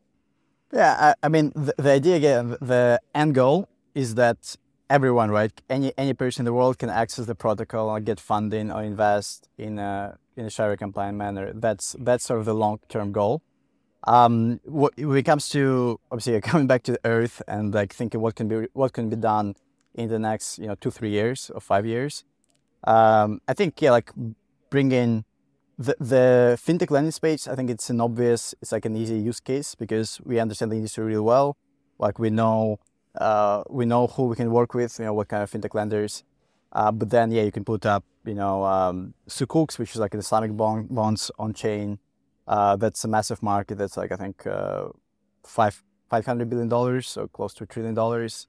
[0.73, 4.57] Yeah, I, I mean the, the idea again, the end goal is that
[4.89, 5.53] everyone, right?
[5.69, 9.49] Any any person in the world can access the protocol and get funding or invest
[9.59, 11.53] in a in a Sharia compliant manner.
[11.53, 13.43] That's that's sort of the long term goal.
[14.07, 18.49] Um, when it comes to obviously coming back to Earth and like thinking what can
[18.49, 19.57] be what can be done
[19.95, 22.25] in the next you know two three years or five years,
[22.85, 24.13] um, I think yeah like
[24.71, 25.25] bringing
[25.81, 27.49] the the fintech lending space.
[27.49, 30.77] I think it's an obvious it's like an easy use case because we understand the
[30.77, 31.57] industry really well.
[31.99, 32.79] Like we know
[33.27, 34.99] uh, we know who we can work with.
[34.99, 36.25] You know what kind of fintech lenders.
[36.73, 40.15] Uh, but then, yeah, you can put up, you know, um, Sukuks, which is like
[40.15, 41.99] an Islamic bond, bonds on chain.
[42.47, 43.77] Uh, that's a massive market.
[43.79, 44.89] That's like I think uh,
[45.45, 48.47] five five hundred billion dollars, so close to a trillion dollars.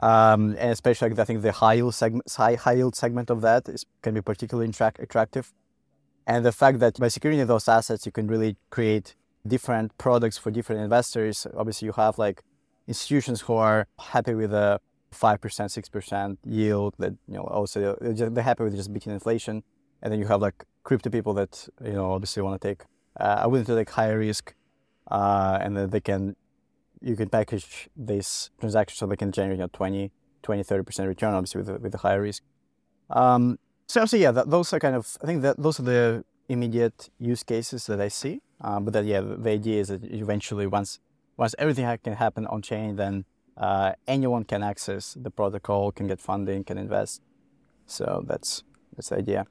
[0.00, 3.40] Um, and especially, like, I think the high yield segment, high high yield segment of
[3.42, 5.52] that is can be particularly attract, attractive.
[6.26, 9.14] And the fact that by securing those assets, you can really create
[9.46, 11.46] different products for different investors.
[11.56, 12.42] Obviously, you have like
[12.88, 14.80] institutions who are happy with a
[15.12, 16.94] five percent, six percent yield.
[16.98, 19.62] That you know also they're happy with just beating inflation,
[20.02, 22.82] and then you have like crypto people that you know obviously want to take
[23.20, 24.54] uh, willing to take higher risk,
[25.10, 26.36] uh, and then they can
[27.00, 30.10] you can package this transaction so they can generate you know 20,
[30.42, 32.42] 20 30 percent return obviously with with the higher risk.
[33.10, 36.24] Um, so obviously yeah, that, those are kind of I think that those are the
[36.48, 38.40] immediate use cases that I see.
[38.60, 40.98] Um, but then yeah, the idea is that eventually once
[41.36, 43.24] once everything can happen on chain, then
[43.56, 47.22] uh, anyone can access the protocol, can get funding, can invest.
[47.86, 48.62] So that's
[48.94, 49.46] that's the idea.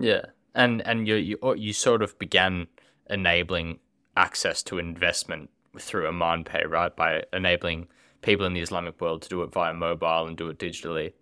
[0.00, 2.68] Yeah, and and you you you sort of began
[3.08, 3.78] enabling
[4.16, 6.94] access to investment through IMANPay, right?
[6.94, 7.88] By enabling
[8.20, 11.12] people in the Islamic world to do it via mobile and do it digitally.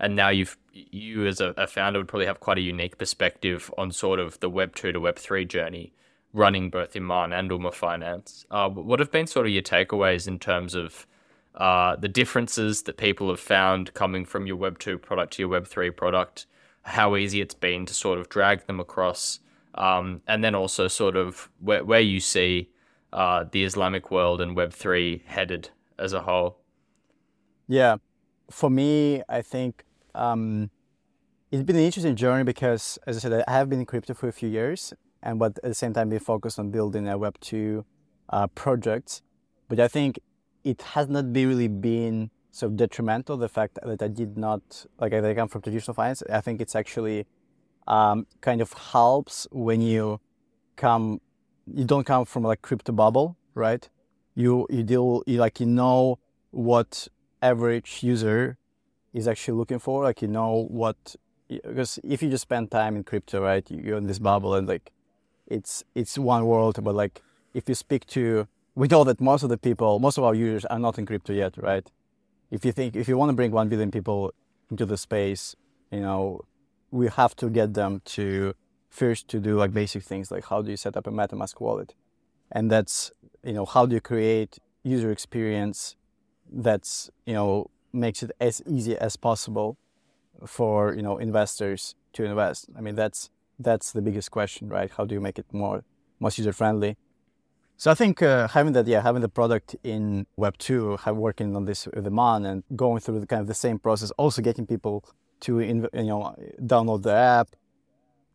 [0.00, 3.70] And now you've you as a, a founder would probably have quite a unique perspective
[3.78, 5.92] on sort of the Web two to Web three journey,
[6.32, 8.44] running both Iman and Umma Finance.
[8.50, 11.06] Uh, what have been sort of your takeaways in terms of
[11.54, 15.48] uh, the differences that people have found coming from your Web 2 product to your
[15.48, 16.46] Web 3 product,
[16.82, 19.38] how easy it's been to sort of drag them across,
[19.76, 22.70] um, and then also sort of where, where you see
[23.12, 26.58] uh, the Islamic world and Web 3 headed as a whole.
[27.68, 27.98] Yeah.
[28.50, 30.70] For me, I think um,
[31.50, 34.28] it's been an interesting journey because, as I said, I have been in crypto for
[34.28, 37.38] a few years, and but at the same time, been focused on building a Web
[37.40, 37.84] 2
[38.28, 39.22] uh, project.
[39.68, 40.18] But I think
[40.62, 45.12] it has not been really been so detrimental the fact that I did not like
[45.12, 46.22] I come from traditional finance.
[46.30, 47.26] I think it's actually
[47.88, 50.20] um, kind of helps when you
[50.76, 51.20] come
[51.66, 53.88] you don't come from like crypto bubble, right?
[54.34, 56.18] You you deal you like you know
[56.50, 57.08] what
[57.52, 58.56] average user
[59.12, 60.04] is actually looking for.
[60.04, 61.16] Like you know what
[61.48, 63.64] because if you just spend time in crypto, right?
[63.70, 64.90] You're in this bubble and like
[65.46, 69.50] it's it's one world, but like if you speak to we know that most of
[69.50, 71.86] the people, most of our users are not in crypto yet, right?
[72.50, 74.32] If you think, if you want to bring 1 billion people
[74.70, 75.54] into the space,
[75.92, 76.44] you know,
[76.90, 78.54] we have to get them to
[78.90, 81.94] first to do like basic things like how do you set up a MetaMask wallet?
[82.50, 85.96] And that's, you know, how do you create user experience
[86.52, 89.76] that's, you know, makes it as easy as possible
[90.46, 92.68] for, you know, investors to invest.
[92.76, 94.90] I mean, that's, that's the biggest question, right?
[94.96, 95.84] How do you make it more,
[96.20, 96.96] most user friendly?
[97.76, 101.64] So I think uh, having that, yeah, having the product in Web two, working on
[101.64, 105.04] this with Iman and going through the kind of the same process, also getting people
[105.40, 107.48] to you know download the app,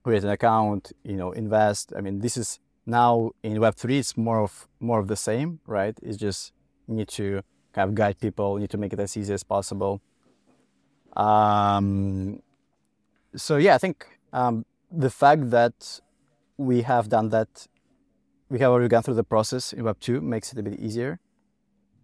[0.03, 1.93] create an account, you know, invest.
[1.97, 5.59] I mean, this is Now in Web three, it's more of more of the same,
[5.65, 5.97] right?
[6.01, 6.51] It's just
[6.87, 7.41] you need to
[7.73, 10.01] kind of guide people, you need to make it as easy as possible.
[11.15, 12.41] Um,
[13.35, 15.99] so yeah, I think um, the fact that
[16.57, 17.67] we have done that,
[18.49, 21.19] we have already gone through the process in Web two makes it a bit easier.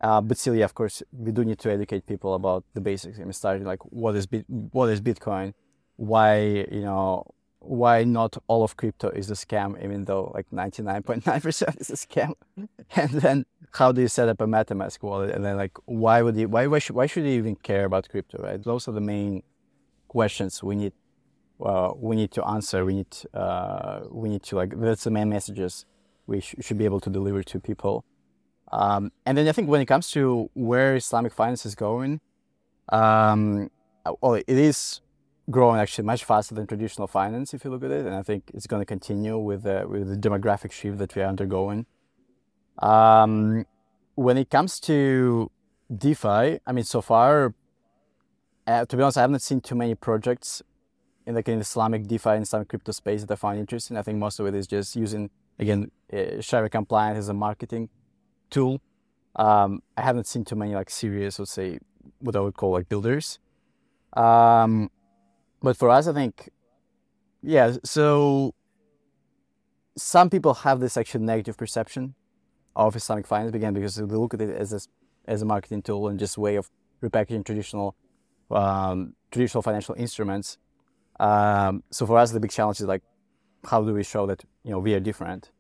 [0.02, 3.18] Uh, but still, yeah, of course, we do need to educate people about the basics.
[3.18, 5.54] I mean, starting like what is Bit- what is Bitcoin,
[5.96, 7.26] why you know
[7.60, 11.42] why not all of crypto is a scam, even though like ninety nine point nine
[11.42, 12.34] percent is a scam,
[12.96, 13.46] and then
[13.76, 16.68] how do you set up a MetaMask wallet, and then like why would you why
[16.68, 18.62] why should why should you even care about crypto, right?
[18.64, 19.44] Those are the main
[20.08, 20.94] questions we need
[21.64, 22.86] uh, we need to answer.
[22.86, 25.86] We need uh, we need to like that's the main messages
[26.28, 28.06] we sh- should be able to deliver to people.
[28.72, 32.20] Um, and then I think when it comes to where Islamic finance is going,
[32.90, 33.70] um,
[34.22, 35.02] well, it is
[35.52, 38.52] growing actually much faster than traditional finance if you look at it, and I think
[38.54, 41.86] it's going to continue with the with the demographic shift that we are undergoing.
[42.80, 43.66] Um,
[44.16, 45.52] when it comes to
[45.96, 47.54] DeFi, I mean, so far,
[48.68, 50.62] uh, to be honest, I haven't seen too many projects
[51.26, 53.98] in like in Islamic DeFi and Islamic crypto space that I find interesting.
[53.98, 57.90] I think most of it is just using again uh, Sharia compliant as a marketing
[58.50, 58.82] tool.
[59.36, 61.80] Um, I haven't seen too many like serious, let's say,
[62.20, 63.40] what I would call like builders.
[64.14, 64.90] Um,
[65.62, 66.50] but for us, I think,
[67.42, 67.76] yeah.
[67.84, 68.54] So
[69.98, 72.16] some people have this actually negative perception
[72.76, 74.80] of Islamic finance began because they look at it as a,
[75.30, 76.70] as a marketing tool and just way of
[77.02, 77.96] repackaging traditional
[78.52, 80.58] um, traditional financial instruments.
[81.20, 83.02] Um, so for us, the big challenge is like,
[83.66, 85.52] how do we show that you know we are different?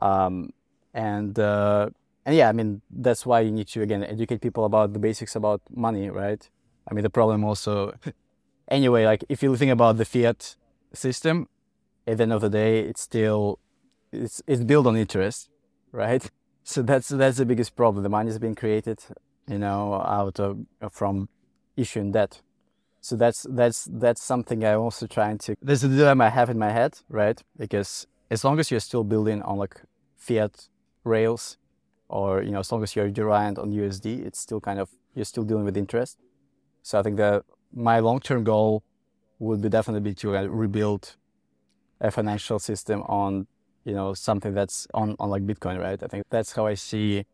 [0.00, 0.50] Um,
[0.92, 1.90] and uh,
[2.26, 5.36] and yeah, I mean that's why you need to again educate people about the basics
[5.36, 6.48] about money, right?
[6.88, 7.94] I mean the problem also,
[8.68, 10.56] anyway, like if you think about the fiat
[10.92, 11.48] system,
[12.06, 13.58] at the end of the day, it's still
[14.12, 15.48] it's it's built on interest,
[15.92, 16.30] right?
[16.70, 18.04] So that's that's the biggest problem.
[18.04, 19.00] The money is being created,
[19.48, 21.28] you know, out of from
[21.76, 22.42] issuing debt.
[23.00, 25.56] So that's that's that's something I'm also trying to.
[25.60, 27.42] There's a dilemma I have in my head, right?
[27.56, 29.80] Because as long as you're still building on like
[30.16, 30.68] fiat
[31.02, 31.58] rails,
[32.08, 35.24] or you know, as long as you're reliant on USD, it's still kind of you're
[35.24, 36.18] still dealing with interest.
[36.84, 37.42] So I think that
[37.74, 38.84] my long-term goal
[39.40, 41.16] would be definitely be to uh, rebuild
[42.00, 43.48] a financial system on
[43.90, 46.00] you know something that's on, on like Bitcoin, right?
[46.00, 47.26] I think that's how I see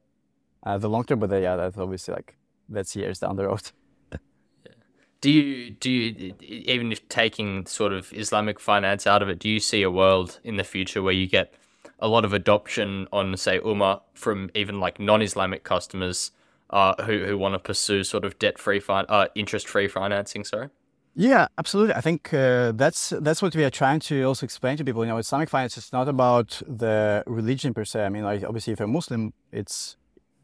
[0.64, 1.20] uh, the long term.
[1.20, 2.36] But uh, yeah, that's obviously like
[2.68, 3.70] that's years down the road.
[5.20, 9.50] do you do you even if taking sort of Islamic finance out of it, do
[9.50, 11.52] you see a world in the future where you get
[11.98, 16.30] a lot of adoption on say Umma from even like non-Islamic customers
[16.70, 20.42] uh, who who want to pursue sort of debt-free fin- uh, interest-free financing?
[20.44, 20.70] Sorry.
[21.18, 21.94] Yeah, absolutely.
[21.94, 25.02] I think uh, that's that's what we are trying to also explain to people.
[25.02, 28.04] You know, Islamic finance is not about the religion per se.
[28.04, 29.96] I mean, like obviously, if you're Muslim, it's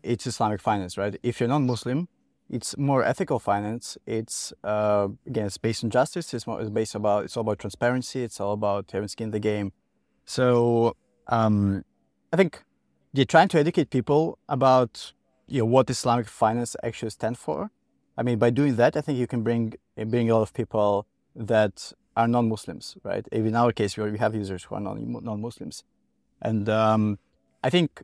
[0.02, 1.14] it's Islamic finance, right?
[1.22, 2.08] If you're non-Muslim,
[2.48, 3.98] it's more ethical finance.
[4.06, 6.32] It's uh, again, it's based on justice.
[6.32, 8.22] It's, more, it's based about it's all about transparency.
[8.22, 9.72] It's all about having skin in the game.
[10.24, 10.96] So
[11.28, 11.84] um,
[12.32, 12.62] I think
[13.12, 15.12] you're trying to educate people about
[15.48, 17.70] you know what Islamic finance actually stands for.
[18.16, 21.07] I mean, by doing that, I think you can bring bring a lot of people
[21.34, 23.26] that are non-Muslims, right?
[23.32, 25.84] Even in our case, we have users who are non non-Muslims,
[26.40, 27.18] and um,
[27.62, 28.03] I think,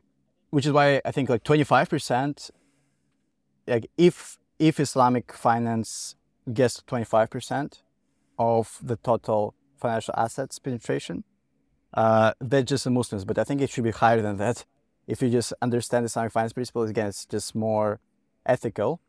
[0.49, 2.49] which is why I think like twenty five percent,
[3.67, 6.15] like if if Islamic finance
[6.51, 7.83] gets twenty five percent
[8.37, 11.23] of the total financial assets penetration,
[11.93, 12.33] uh,
[12.65, 13.25] just the Muslims.
[13.25, 14.65] But I think it should be higher than that.
[15.07, 17.99] If you just understand Islamic finance principles, again, it's just more
[18.45, 19.01] ethical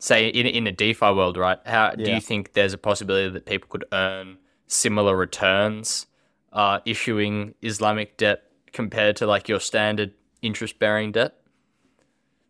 [0.00, 1.58] say in in a DeFi world, right?
[1.64, 2.04] How yeah.
[2.04, 6.06] do you think there's a possibility that people could earn similar returns
[6.52, 8.42] uh, issuing Islamic debt
[8.72, 11.34] compared to like your standard interest bearing debt?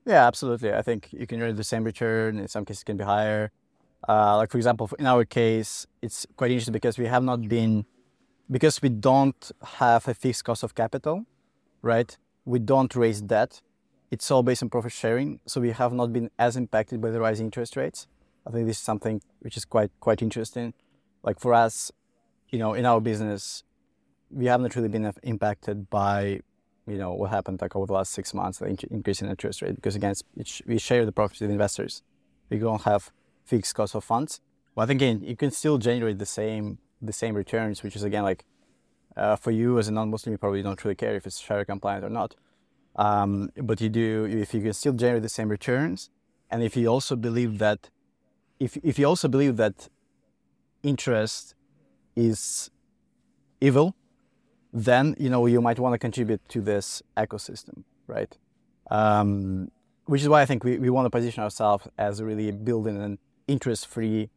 [0.06, 0.72] Yeah, absolutely.
[0.72, 2.38] I think you can earn the same return.
[2.38, 3.52] In some cases, it can be higher.
[4.08, 7.84] Uh, like for example, in our case, it's quite interesting because we have not been
[8.50, 11.26] because we don't have a fixed cost of capital,
[11.82, 12.16] right?
[12.44, 13.60] We don't raise debt
[14.10, 17.20] it's all based on profit sharing, so we have not been as impacted by the
[17.20, 18.06] rising interest rates.
[18.46, 20.74] I think this is something which is quite quite interesting.
[21.22, 21.92] Like for us,
[22.48, 23.62] you know, in our business,
[24.30, 26.40] we haven't really been impacted by,
[26.86, 29.76] you know, what happened like over the last six months, the increase in interest rate,
[29.76, 30.14] because again,
[30.66, 32.02] we share the profits with investors.
[32.48, 33.12] We don't have
[33.44, 34.40] fixed cost of funds.
[34.74, 38.44] But again, you can still generate the same the same returns, which is again like
[39.16, 42.04] uh, for you as a non-Muslim, you probably don't really care if it's Sharia compliant
[42.04, 42.34] or not.
[42.96, 46.10] Um, but you do if you can still generate the same returns,
[46.50, 47.90] and if you also believe that,
[48.58, 49.88] if if you also believe that
[50.82, 51.54] interest
[52.16, 52.70] is
[53.60, 53.94] evil,
[54.72, 58.36] then you know you might want to contribute to this ecosystem, right?
[58.90, 59.70] Um,
[60.06, 63.18] which is why I think we, we want to position ourselves as really building an
[63.46, 64.28] interest-free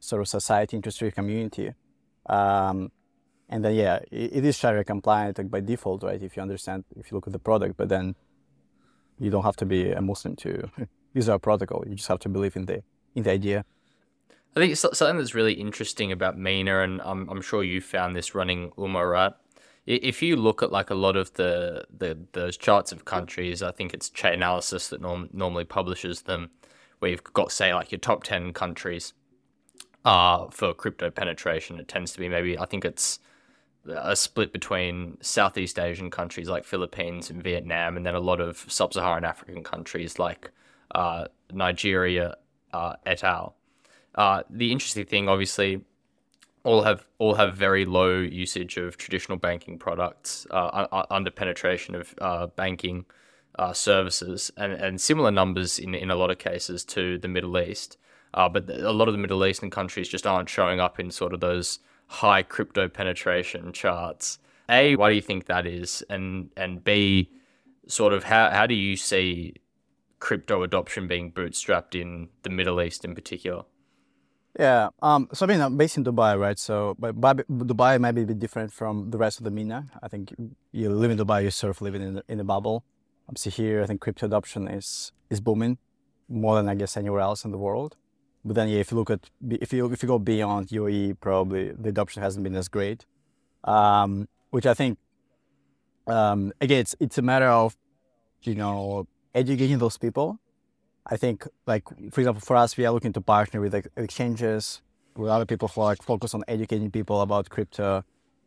[0.00, 1.72] sort of society, interest-free community.
[2.26, 2.90] Um,
[3.50, 6.22] and then yeah, it, it is Sharia compliant like by default, right?
[6.22, 8.14] If you understand, if you look at the product, but then
[9.18, 10.70] you don't have to be a Muslim to
[11.12, 11.84] use our protocol.
[11.86, 12.82] You just have to believe in the
[13.14, 13.64] in the idea.
[14.56, 18.34] I think something that's really interesting about MENA, and I'm, I'm sure you found this
[18.34, 19.32] running Umma, right?
[19.86, 23.72] If you look at like a lot of the, the those charts of countries, I
[23.72, 26.50] think it's Chainalysis that norm, normally publishes them,
[26.98, 29.12] where you've got say like your top ten countries
[30.04, 31.78] uh, for crypto penetration.
[31.80, 33.20] It tends to be maybe I think it's
[33.88, 38.64] a split between Southeast Asian countries like Philippines and Vietnam, and then a lot of
[38.68, 40.50] sub-Saharan African countries like
[40.94, 42.36] uh, Nigeria
[42.72, 43.56] uh, et al.
[44.14, 45.82] Uh, the interesting thing, obviously,
[46.62, 52.14] all have all have very low usage of traditional banking products, uh, under penetration of
[52.20, 53.06] uh, banking
[53.58, 57.58] uh, services, and, and similar numbers in in a lot of cases to the Middle
[57.58, 57.96] East.
[58.34, 61.40] but a lot of the Middle Eastern countries just aren't showing up in sort of
[61.40, 61.78] those
[62.10, 64.40] high crypto penetration charts.
[64.68, 66.02] A, why do you think that is?
[66.10, 67.30] And and B,
[67.86, 69.54] sort of how how do you see
[70.18, 73.64] crypto adoption being bootstrapped in the Middle East in particular?
[74.58, 74.88] Yeah.
[75.00, 76.58] Um, so I mean, I'm based in Dubai, right?
[76.58, 79.86] So, but Dubai might be a bit different from the rest of the MENA.
[80.02, 80.34] I think
[80.72, 82.84] you live in Dubai, you sort of living in in a bubble.
[83.28, 85.78] Obviously, here I think crypto adoption is is booming
[86.28, 87.96] more than I guess anywhere else in the world.
[88.44, 91.72] But then, yeah, if you look at if you if you go beyond UAE, probably
[91.72, 93.04] the adoption hasn't been as great.
[93.64, 94.98] Um, which I think,
[96.06, 97.76] um, again, it's it's a matter of,
[98.42, 100.38] you know, educating those people.
[101.06, 104.80] I think, like for example, for us, we are looking to partner with like, exchanges,
[105.16, 108.04] with other people who like, focus on educating people about crypto,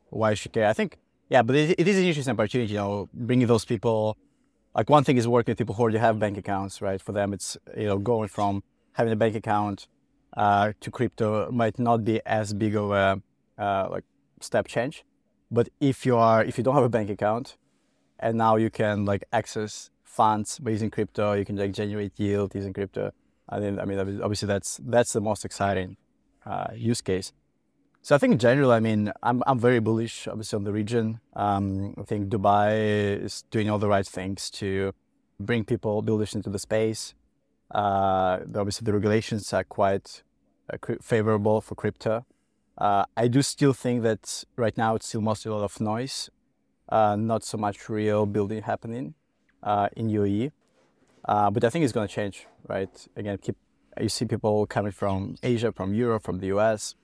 [0.10, 0.68] why should care.
[0.68, 0.98] I think,
[1.30, 2.74] yeah, but it, it is an interesting opportunity.
[2.74, 4.18] You know, bringing those people.
[4.76, 7.00] Like one thing is working with people who already have bank accounts, right?
[7.00, 8.64] For them, it's you know going from
[8.94, 9.88] having a bank account
[10.36, 13.22] uh, to crypto might not be as big of a
[13.58, 14.04] uh, like
[14.40, 15.04] step change.
[15.52, 17.58] But if you are if you don't have a bank account,
[18.20, 22.74] and now you can like access funds using crypto, you can like generate yield using
[22.74, 23.12] crypto.
[23.50, 25.98] I mean, I mean, obviously that's that's the most exciting
[26.46, 27.34] uh, use case.
[28.02, 31.20] So I think in general, I mean, I'm I'm very bullish, obviously, on the region.
[31.36, 34.94] Um, I think Dubai is doing all the right things to
[35.40, 37.14] bring people, builders into the space.
[37.74, 40.24] Uh, obviously, the regulations are quite
[40.72, 42.26] uh, favorable for crypto.
[42.78, 46.30] Uh, I do still think that right now it's still mostly a lot of noise,
[46.90, 49.16] uh, not so much real building happening
[49.96, 50.52] in UAE.
[51.26, 53.08] But I think it's going to change, right?
[53.16, 53.58] Again, keep
[54.00, 56.96] you see people coming from Asia, from Europe, from the US,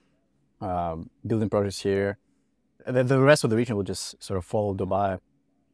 [0.60, 2.18] um, building projects here.
[2.86, 5.20] Then the rest of the region will just sort of follow Dubai.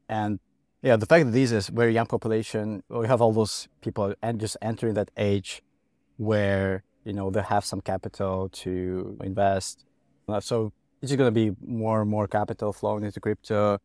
[0.09, 0.41] And
[0.87, 4.39] yeah, the fact that this is very young population, we have all those people and
[4.39, 5.61] just entering that age
[6.17, 9.85] where you know they have some capital to invest.
[10.29, 10.73] Uh, so
[11.03, 13.81] it's just going to be more and more capital flowing into crypto,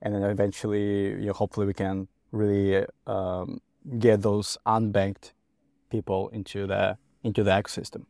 [0.00, 3.60] and then eventually, you know, hopefully, we can really um,
[3.98, 5.32] get those unbanked
[5.90, 8.04] people into the into the ecosystem.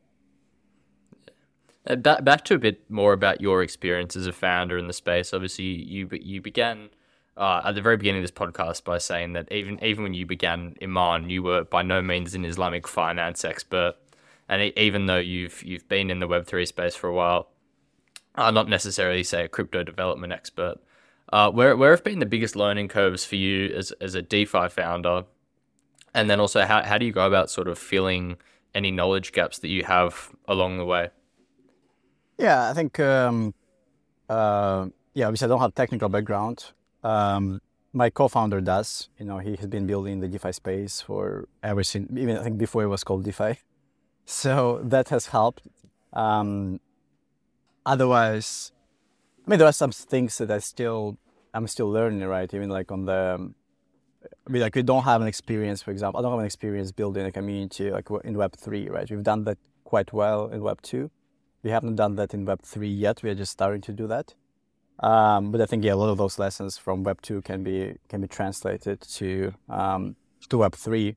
[1.87, 4.93] Uh, back, back to a bit more about your experience as a founder in the
[4.93, 5.33] space.
[5.33, 6.91] Obviously, you you began
[7.37, 10.27] uh, at the very beginning of this podcast by saying that even even when you
[10.27, 13.95] began Iman, you were by no means an Islamic finance expert,
[14.49, 17.49] and even though you've you've been in the Web three space for a while,
[18.37, 20.77] uh, not necessarily say a crypto development expert.
[21.33, 24.69] Uh, where where have been the biggest learning curves for you as as a DeFi
[24.69, 25.25] founder,
[26.15, 28.37] and then also how how do you go about sort of filling
[28.75, 31.11] any knowledge gaps that you have along the way?
[32.39, 33.55] Yeah, I think um,
[34.29, 35.27] uh, yeah.
[35.27, 36.73] Obviously, I don't have technical background.
[37.05, 37.61] Um,
[37.93, 39.09] my co-founder does.
[39.19, 42.59] You know, he has been building the DeFi space for ever since, even I think
[42.59, 43.59] before it was called DeFi.
[44.25, 45.69] So that has helped.
[46.13, 46.81] Um,
[47.87, 48.73] otherwise,
[49.47, 51.19] I mean, there are some things that I still,
[51.53, 52.53] I'm still learning, right?
[52.53, 53.53] Even like on the,
[54.47, 56.91] I mean, like we don't have an experience, for example, I don't have an experience
[56.91, 59.09] building a community like in Web three, right?
[59.09, 61.11] We've done that quite well in Web two.
[61.63, 63.23] We haven't done that in Web three yet.
[63.23, 64.35] We are just starting to do that.
[65.01, 67.97] Um, but I think yeah, a lot of those lessons from Web two can be
[68.09, 70.17] can be translated to um,
[70.49, 71.17] to Web three,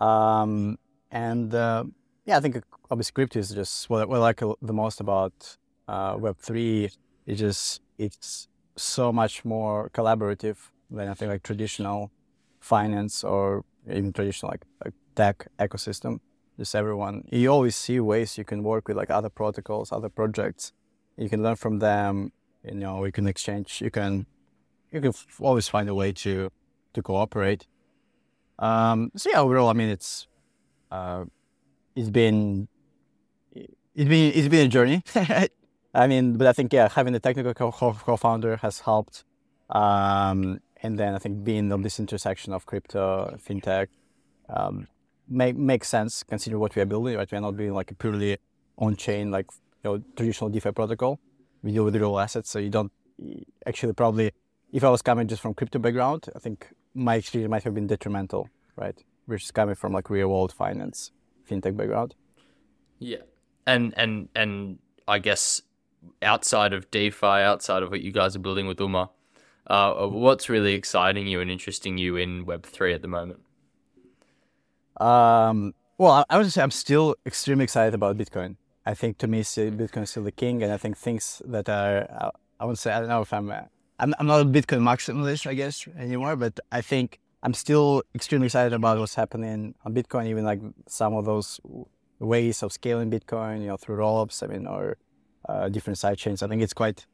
[0.00, 0.78] um,
[1.10, 1.84] and uh,
[2.24, 5.56] yeah, I think obviously crypto is just what, what I like the most about
[5.88, 6.90] uh, Web three.
[7.26, 10.56] It's just it's so much more collaborative
[10.90, 12.10] than I think like traditional
[12.60, 16.20] finance or even traditional like, like tech ecosystem.
[16.58, 20.72] Just everyone, you always see ways you can work with like other protocols, other projects.
[21.18, 22.32] You can learn from them
[22.66, 23.80] You know, you can exchange.
[23.80, 24.26] You can
[24.90, 26.50] you can always find a way to
[26.94, 27.66] to cooperate.
[28.58, 30.26] Um, so yeah, overall, I mean, it's
[30.90, 31.24] uh,
[31.94, 32.68] it's been
[33.54, 35.02] it's been it's been a journey.
[35.94, 39.24] I mean, but I think yeah, having a technical co- co-founder has helped.
[39.70, 43.88] Um, and then I think being on this intersection of crypto, fintech,
[44.48, 44.86] um,
[45.28, 47.16] make makes sense considering what we are building.
[47.16, 48.36] Right, we are not building like a purely
[48.78, 49.46] on-chain like
[49.82, 51.18] you know traditional DeFi protocol.
[51.66, 52.92] We deal with real assets, so you don't
[53.66, 54.30] actually probably.
[54.72, 57.88] If I was coming just from crypto background, I think my experience might have been
[57.88, 58.96] detrimental, right?
[59.26, 61.10] Versus coming from like real world finance,
[61.50, 62.14] fintech background.
[63.00, 63.24] Yeah,
[63.66, 65.60] and and and I guess
[66.22, 69.10] outside of DeFi, outside of what you guys are building with Umma,
[69.66, 73.40] uh, what's really exciting you and interesting you in Web three at the moment?
[74.98, 78.54] Um, well, I, I would say I'm still extremely excited about Bitcoin.
[78.86, 82.32] I think to me, Bitcoin is still the king, and I think things that are
[82.58, 83.52] I would say I don't know if I'm
[83.98, 88.46] I'm, I'm not a Bitcoin maximalist, I guess, anymore, but I think I'm still extremely
[88.46, 91.60] excited about what's happening on Bitcoin, even like some of those
[92.18, 94.96] ways of scaling Bitcoin, you know, through rollups, I mean, or
[95.48, 96.42] uh, different side chains.
[96.42, 97.06] I think it's quite,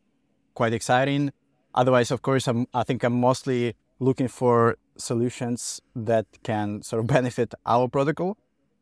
[0.55, 1.33] quite exciting.
[1.75, 7.07] Otherwise, of course, I'm, I think I'm mostly looking for solutions that can sort of
[7.19, 8.37] benefit our protocol.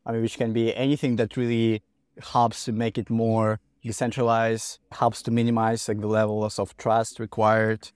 [0.05, 1.83] I mean, which can be anything that really
[2.23, 7.91] helps to make it more decentralized, helps to minimize like the levels of trust required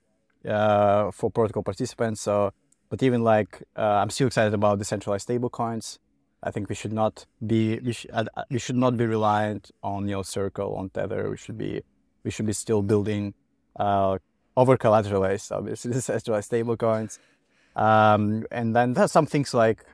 [0.47, 2.21] uh, for protocol participants.
[2.21, 2.51] So,
[2.89, 5.97] but even like uh, I'm still excited about decentralized stablecoins.
[6.43, 10.05] I think we should not be we, sh- uh, we should not be reliant on
[10.05, 11.29] know Circle on Tether.
[11.29, 11.81] We should be
[12.23, 13.33] we should be still building
[13.77, 14.17] uh,
[14.55, 17.19] over collateralized obviously decentralized stablecoins.
[17.75, 19.85] Um, and then there's some things like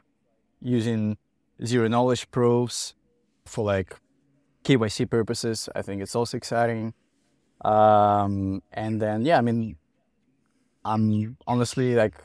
[0.61, 1.17] using
[1.65, 2.93] zero knowledge proofs
[3.45, 3.95] for like
[4.64, 5.70] KYC purposes.
[5.76, 6.93] I think it's also exciting.
[7.64, 9.76] Um, and then, yeah, I mean,
[10.84, 12.16] I'm honestly like,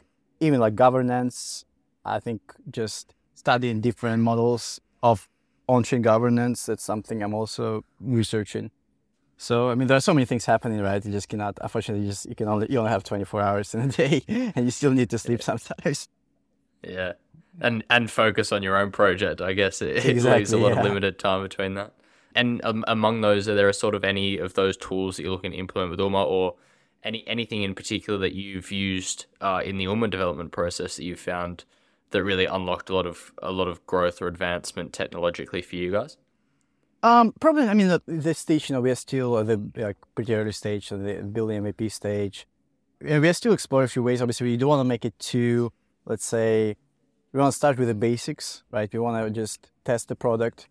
[0.41, 1.65] even like governance,
[2.05, 5.29] I think just studying different models of
[5.69, 8.71] on-chain governance, that's something I'm also researching.
[9.39, 11.05] So, I mean, there are so many things happening, right?
[11.05, 13.81] You just cannot, unfortunately, you just, you can only, you only have 24 hours in
[13.83, 16.09] a day and you still need to sleep sometimes.
[16.83, 17.13] Yeah.
[17.61, 19.41] And, and focus on your own project.
[19.43, 20.79] I guess it, it leaves a lot yeah.
[20.79, 21.93] of limited time between that
[22.37, 25.53] and um, among those, are there sort of any of those tools that you're looking
[25.53, 26.55] to implement with Umma, or
[27.03, 31.21] any anything in particular that you've used uh, in the Umma development process that you've
[31.21, 31.65] found
[32.11, 35.91] that really unlocked a lot of a lot of growth or advancement technologically for you
[35.91, 36.17] guys?
[37.03, 37.69] Um, probably.
[37.69, 40.91] I mean, the, stage, you know, we are still at the like pretty early stage,
[40.91, 42.47] of the building MVP stage.
[43.01, 44.23] And we are still exploring a few ways.
[44.23, 45.73] Obviously, we do want to make it too,
[46.07, 46.77] let's say,
[47.33, 48.91] we want to start with the basics, right?
[48.91, 50.69] We want to just test the product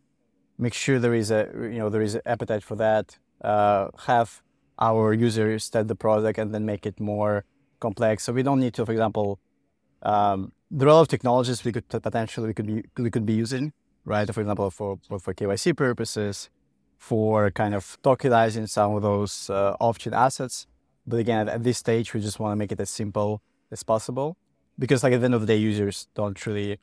[0.57, 3.17] make sure there is a you know there is appetite for that.
[3.41, 4.41] Uh, have
[4.79, 7.45] our users test the product and then make it more
[7.79, 8.23] complex.
[8.23, 9.39] So we don't need to, for example,
[10.01, 13.25] um, there are a lot of technologies we could potentially we could be we could
[13.25, 13.73] be using,
[14.05, 14.31] right?
[14.33, 16.49] For example, for for, KYC purposes,
[16.97, 20.67] for kind of tokenizing some of those uh, off-chain assets.
[21.07, 23.41] But again, at, this stage, we just want to make it as simple
[23.71, 24.37] as possible
[24.79, 26.79] because, like at the end of the day, users don't really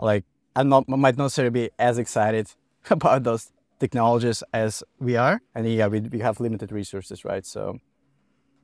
[0.00, 0.24] like.
[0.56, 2.46] I'm not might not necessarily be as excited
[2.90, 5.40] about those technologies as we are.
[5.54, 7.44] And yeah, we, we have limited resources, right?
[7.44, 7.78] So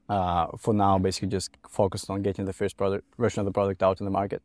[0.09, 3.83] uh, for now, basically just focused on getting the first product version of the product
[3.83, 4.43] out in the market.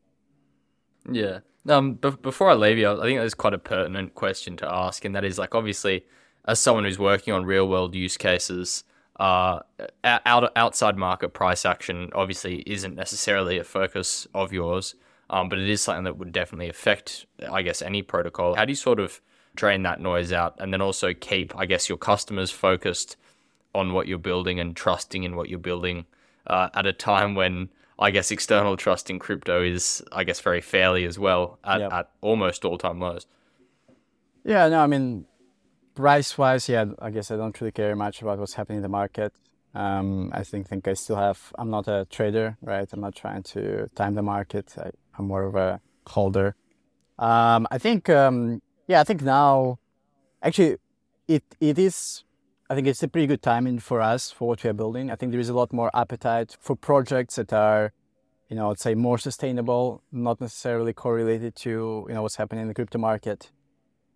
[1.10, 1.40] Yeah.
[1.70, 5.16] Um, before I leave you, I think there's quite a pertinent question to ask, and
[5.16, 6.06] that is like obviously,
[6.46, 8.84] as someone who's working on real world use cases,
[9.20, 9.60] uh,
[10.04, 14.96] out outside market price action obviously isn't necessarily a focus of yours,
[15.30, 18.56] um, but it is something that would definitely affect, I guess, any protocol.
[18.56, 19.22] How do you sort of
[19.56, 23.18] drain that noise out and then also keep i guess your customers focused
[23.74, 26.06] on what you're building and trusting in what you're building
[26.48, 30.62] uh, at a time when i guess external trust in crypto is i guess very
[30.62, 31.94] fairly as well at, yep.
[31.94, 33.26] at almost all-time lows.
[34.44, 35.26] Yeah no i mean
[35.96, 38.90] price wise yeah i guess i don't really care much about what's happening in the
[38.90, 39.34] market.
[39.74, 42.88] Um, i think think i still have i'm not a trader right?
[42.92, 44.74] I'm not trying to time the market.
[44.78, 46.56] I, am more of a holder.
[47.20, 48.62] Um, i think um,
[48.92, 49.80] yeah, I think now,
[50.44, 50.76] actually,
[51.28, 52.26] it it is.
[52.70, 55.12] I think it's a pretty good timing for us for what we are building.
[55.12, 57.92] I think there is a lot more appetite for projects that are,
[58.50, 62.68] you know, let's say more sustainable, not necessarily correlated to you know what's happening in
[62.68, 63.52] the crypto market.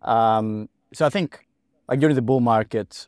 [0.02, 1.48] Um, so I think,
[1.88, 3.08] like during the bull market,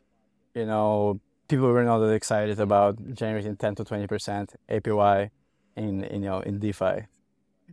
[0.54, 5.30] you know, people were not that excited about generating 10 to 20 percent APY
[5.76, 6.96] in, in you know in DeFi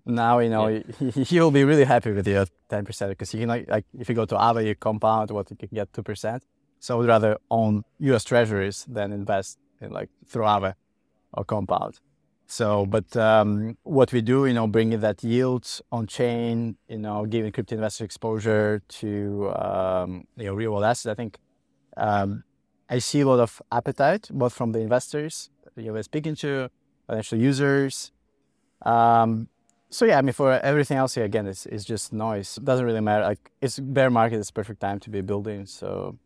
[0.05, 0.81] now you know yeah.
[1.15, 4.25] you'll be really happy with your 10% because you can like, like if you go
[4.25, 6.41] to Aave, you compound what you can get 2%.
[6.79, 10.75] So I would rather own US treasuries than invest in like through Aave
[11.33, 11.99] or Compound.
[12.47, 17.25] So, but um, what we do, you know, bringing that yield on chain, you know,
[17.25, 21.07] giving crypto investor exposure to um, you know real world assets.
[21.07, 21.39] I think
[21.97, 22.43] um,
[22.87, 26.69] I see a lot of appetite both from the investors you know, speaking to,
[27.07, 28.11] potential users.
[28.81, 29.47] Um,
[29.95, 32.57] so yeah, I mean, for everything else here, again, it's, it's just noise.
[32.57, 33.23] It doesn't really matter.
[33.23, 35.65] Like it's bear market is perfect time to be building.
[35.65, 36.17] So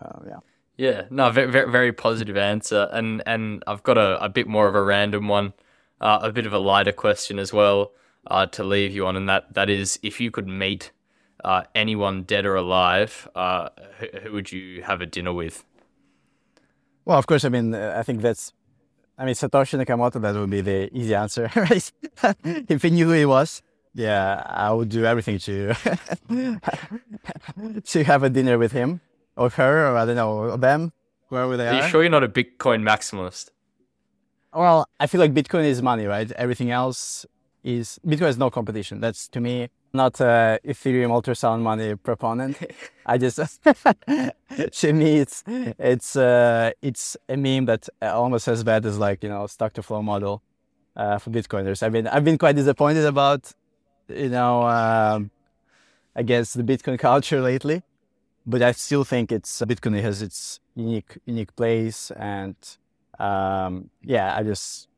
[0.00, 0.36] uh, yeah.
[0.78, 4.66] Yeah, no, very, very, very positive answer, and and I've got a, a bit more
[4.66, 5.52] of a random one,
[6.00, 7.92] uh, a bit of a lighter question as well
[8.26, 10.90] uh, to leave you on, and that that is if you could meet
[11.44, 15.64] uh, anyone dead or alive, uh, who, who, would you have a dinner with?
[17.04, 18.52] Well, of course, I mean, I think that's,
[19.18, 20.20] I mean, Satoshi Nakamoto.
[20.20, 21.92] That would be the easy answer, right?
[22.44, 23.62] if he knew who he was,
[23.94, 25.74] yeah, I would do everything to
[27.84, 29.00] to have a dinner with him
[29.36, 30.92] or her, or I don't know, or them,
[31.28, 31.74] whoever they are.
[31.74, 33.50] Are you sure you're not a Bitcoin maximalist?
[34.54, 36.30] Well, I feel like Bitcoin is money, right?
[36.32, 37.24] Everything else
[37.64, 39.00] is Bitcoin is no competition.
[39.00, 42.56] That's to me not a Ethereum ultrasound money proponent.
[43.06, 43.36] I just
[44.80, 49.28] to me it's it's uh, it's a meme that almost as bad as like you
[49.28, 50.42] know stock to flow model
[50.96, 51.82] uh, for Bitcoiners.
[51.82, 53.52] I've been I've been quite disappointed about
[54.08, 55.30] you know um,
[56.16, 57.82] I guess the Bitcoin culture lately
[58.46, 62.56] but I still think it's Bitcoin has its unique unique place, and
[63.18, 64.91] um, yeah, I just I,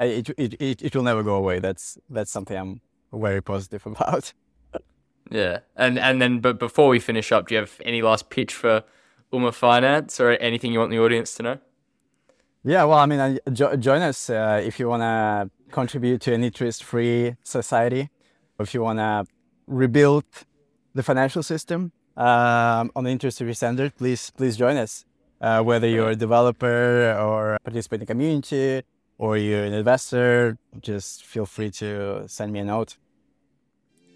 [0.00, 1.58] it, it it it will never go away.
[1.58, 2.80] That's that's something I'm
[3.12, 4.32] very positive about.
[5.30, 8.54] yeah, and and then but before we finish up, do you have any last pitch
[8.54, 8.84] for
[9.32, 11.58] Umma Finance or anything you want the audience to know?
[12.64, 16.34] Yeah, well, I mean, uh, jo- join us uh, if you want to contribute to
[16.34, 18.10] an interest-free society,
[18.58, 19.24] if you want to
[19.66, 20.24] rebuild
[20.94, 25.04] the financial system um, on the interest-free standard, please please join us.
[25.40, 28.82] Uh, whether you're a developer or participate in the community
[29.18, 32.96] or you're an investor, just feel free to send me a note.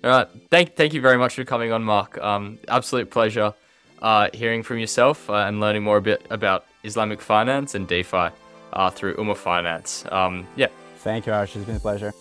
[0.05, 0.29] All right.
[0.51, 2.19] Thank, thank you very much for coming on, Mark.
[2.19, 3.55] Um, absolute pleasure
[4.01, 8.31] uh, hearing from yourself uh, and learning more a bit about Islamic finance and DeFi
[8.73, 10.05] uh, through Umma Finance.
[10.11, 10.69] Um, yeah.
[10.99, 11.57] Thank you, Arch.
[11.57, 12.13] It's been a pleasure.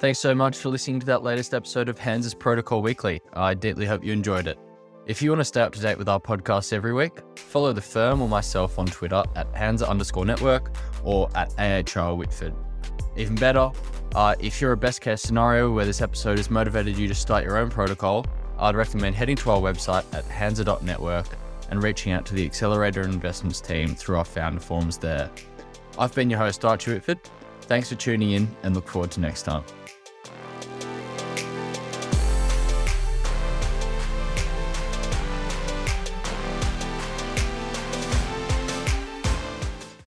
[0.00, 3.20] Thanks so much for listening to that latest episode of Hansa Protocol Weekly.
[3.32, 4.58] I deeply hope you enjoyed it.
[5.04, 7.82] If you want to stay up to date with our podcast every week, follow the
[7.82, 10.70] firm or myself on Twitter at Hansa underscore network
[11.02, 12.54] or at AHR Whitford.
[13.16, 13.70] Even better,
[14.14, 17.42] uh, if you're a best case scenario where this episode has motivated you to start
[17.42, 18.24] your own protocol,
[18.58, 21.26] I'd recommend heading to our website at hansa.network
[21.70, 25.28] and reaching out to the Accelerator and Investments team through our founder forums there.
[25.98, 27.18] I've been your host, Archie Whitford.
[27.62, 29.64] Thanks for tuning in and look forward to next time.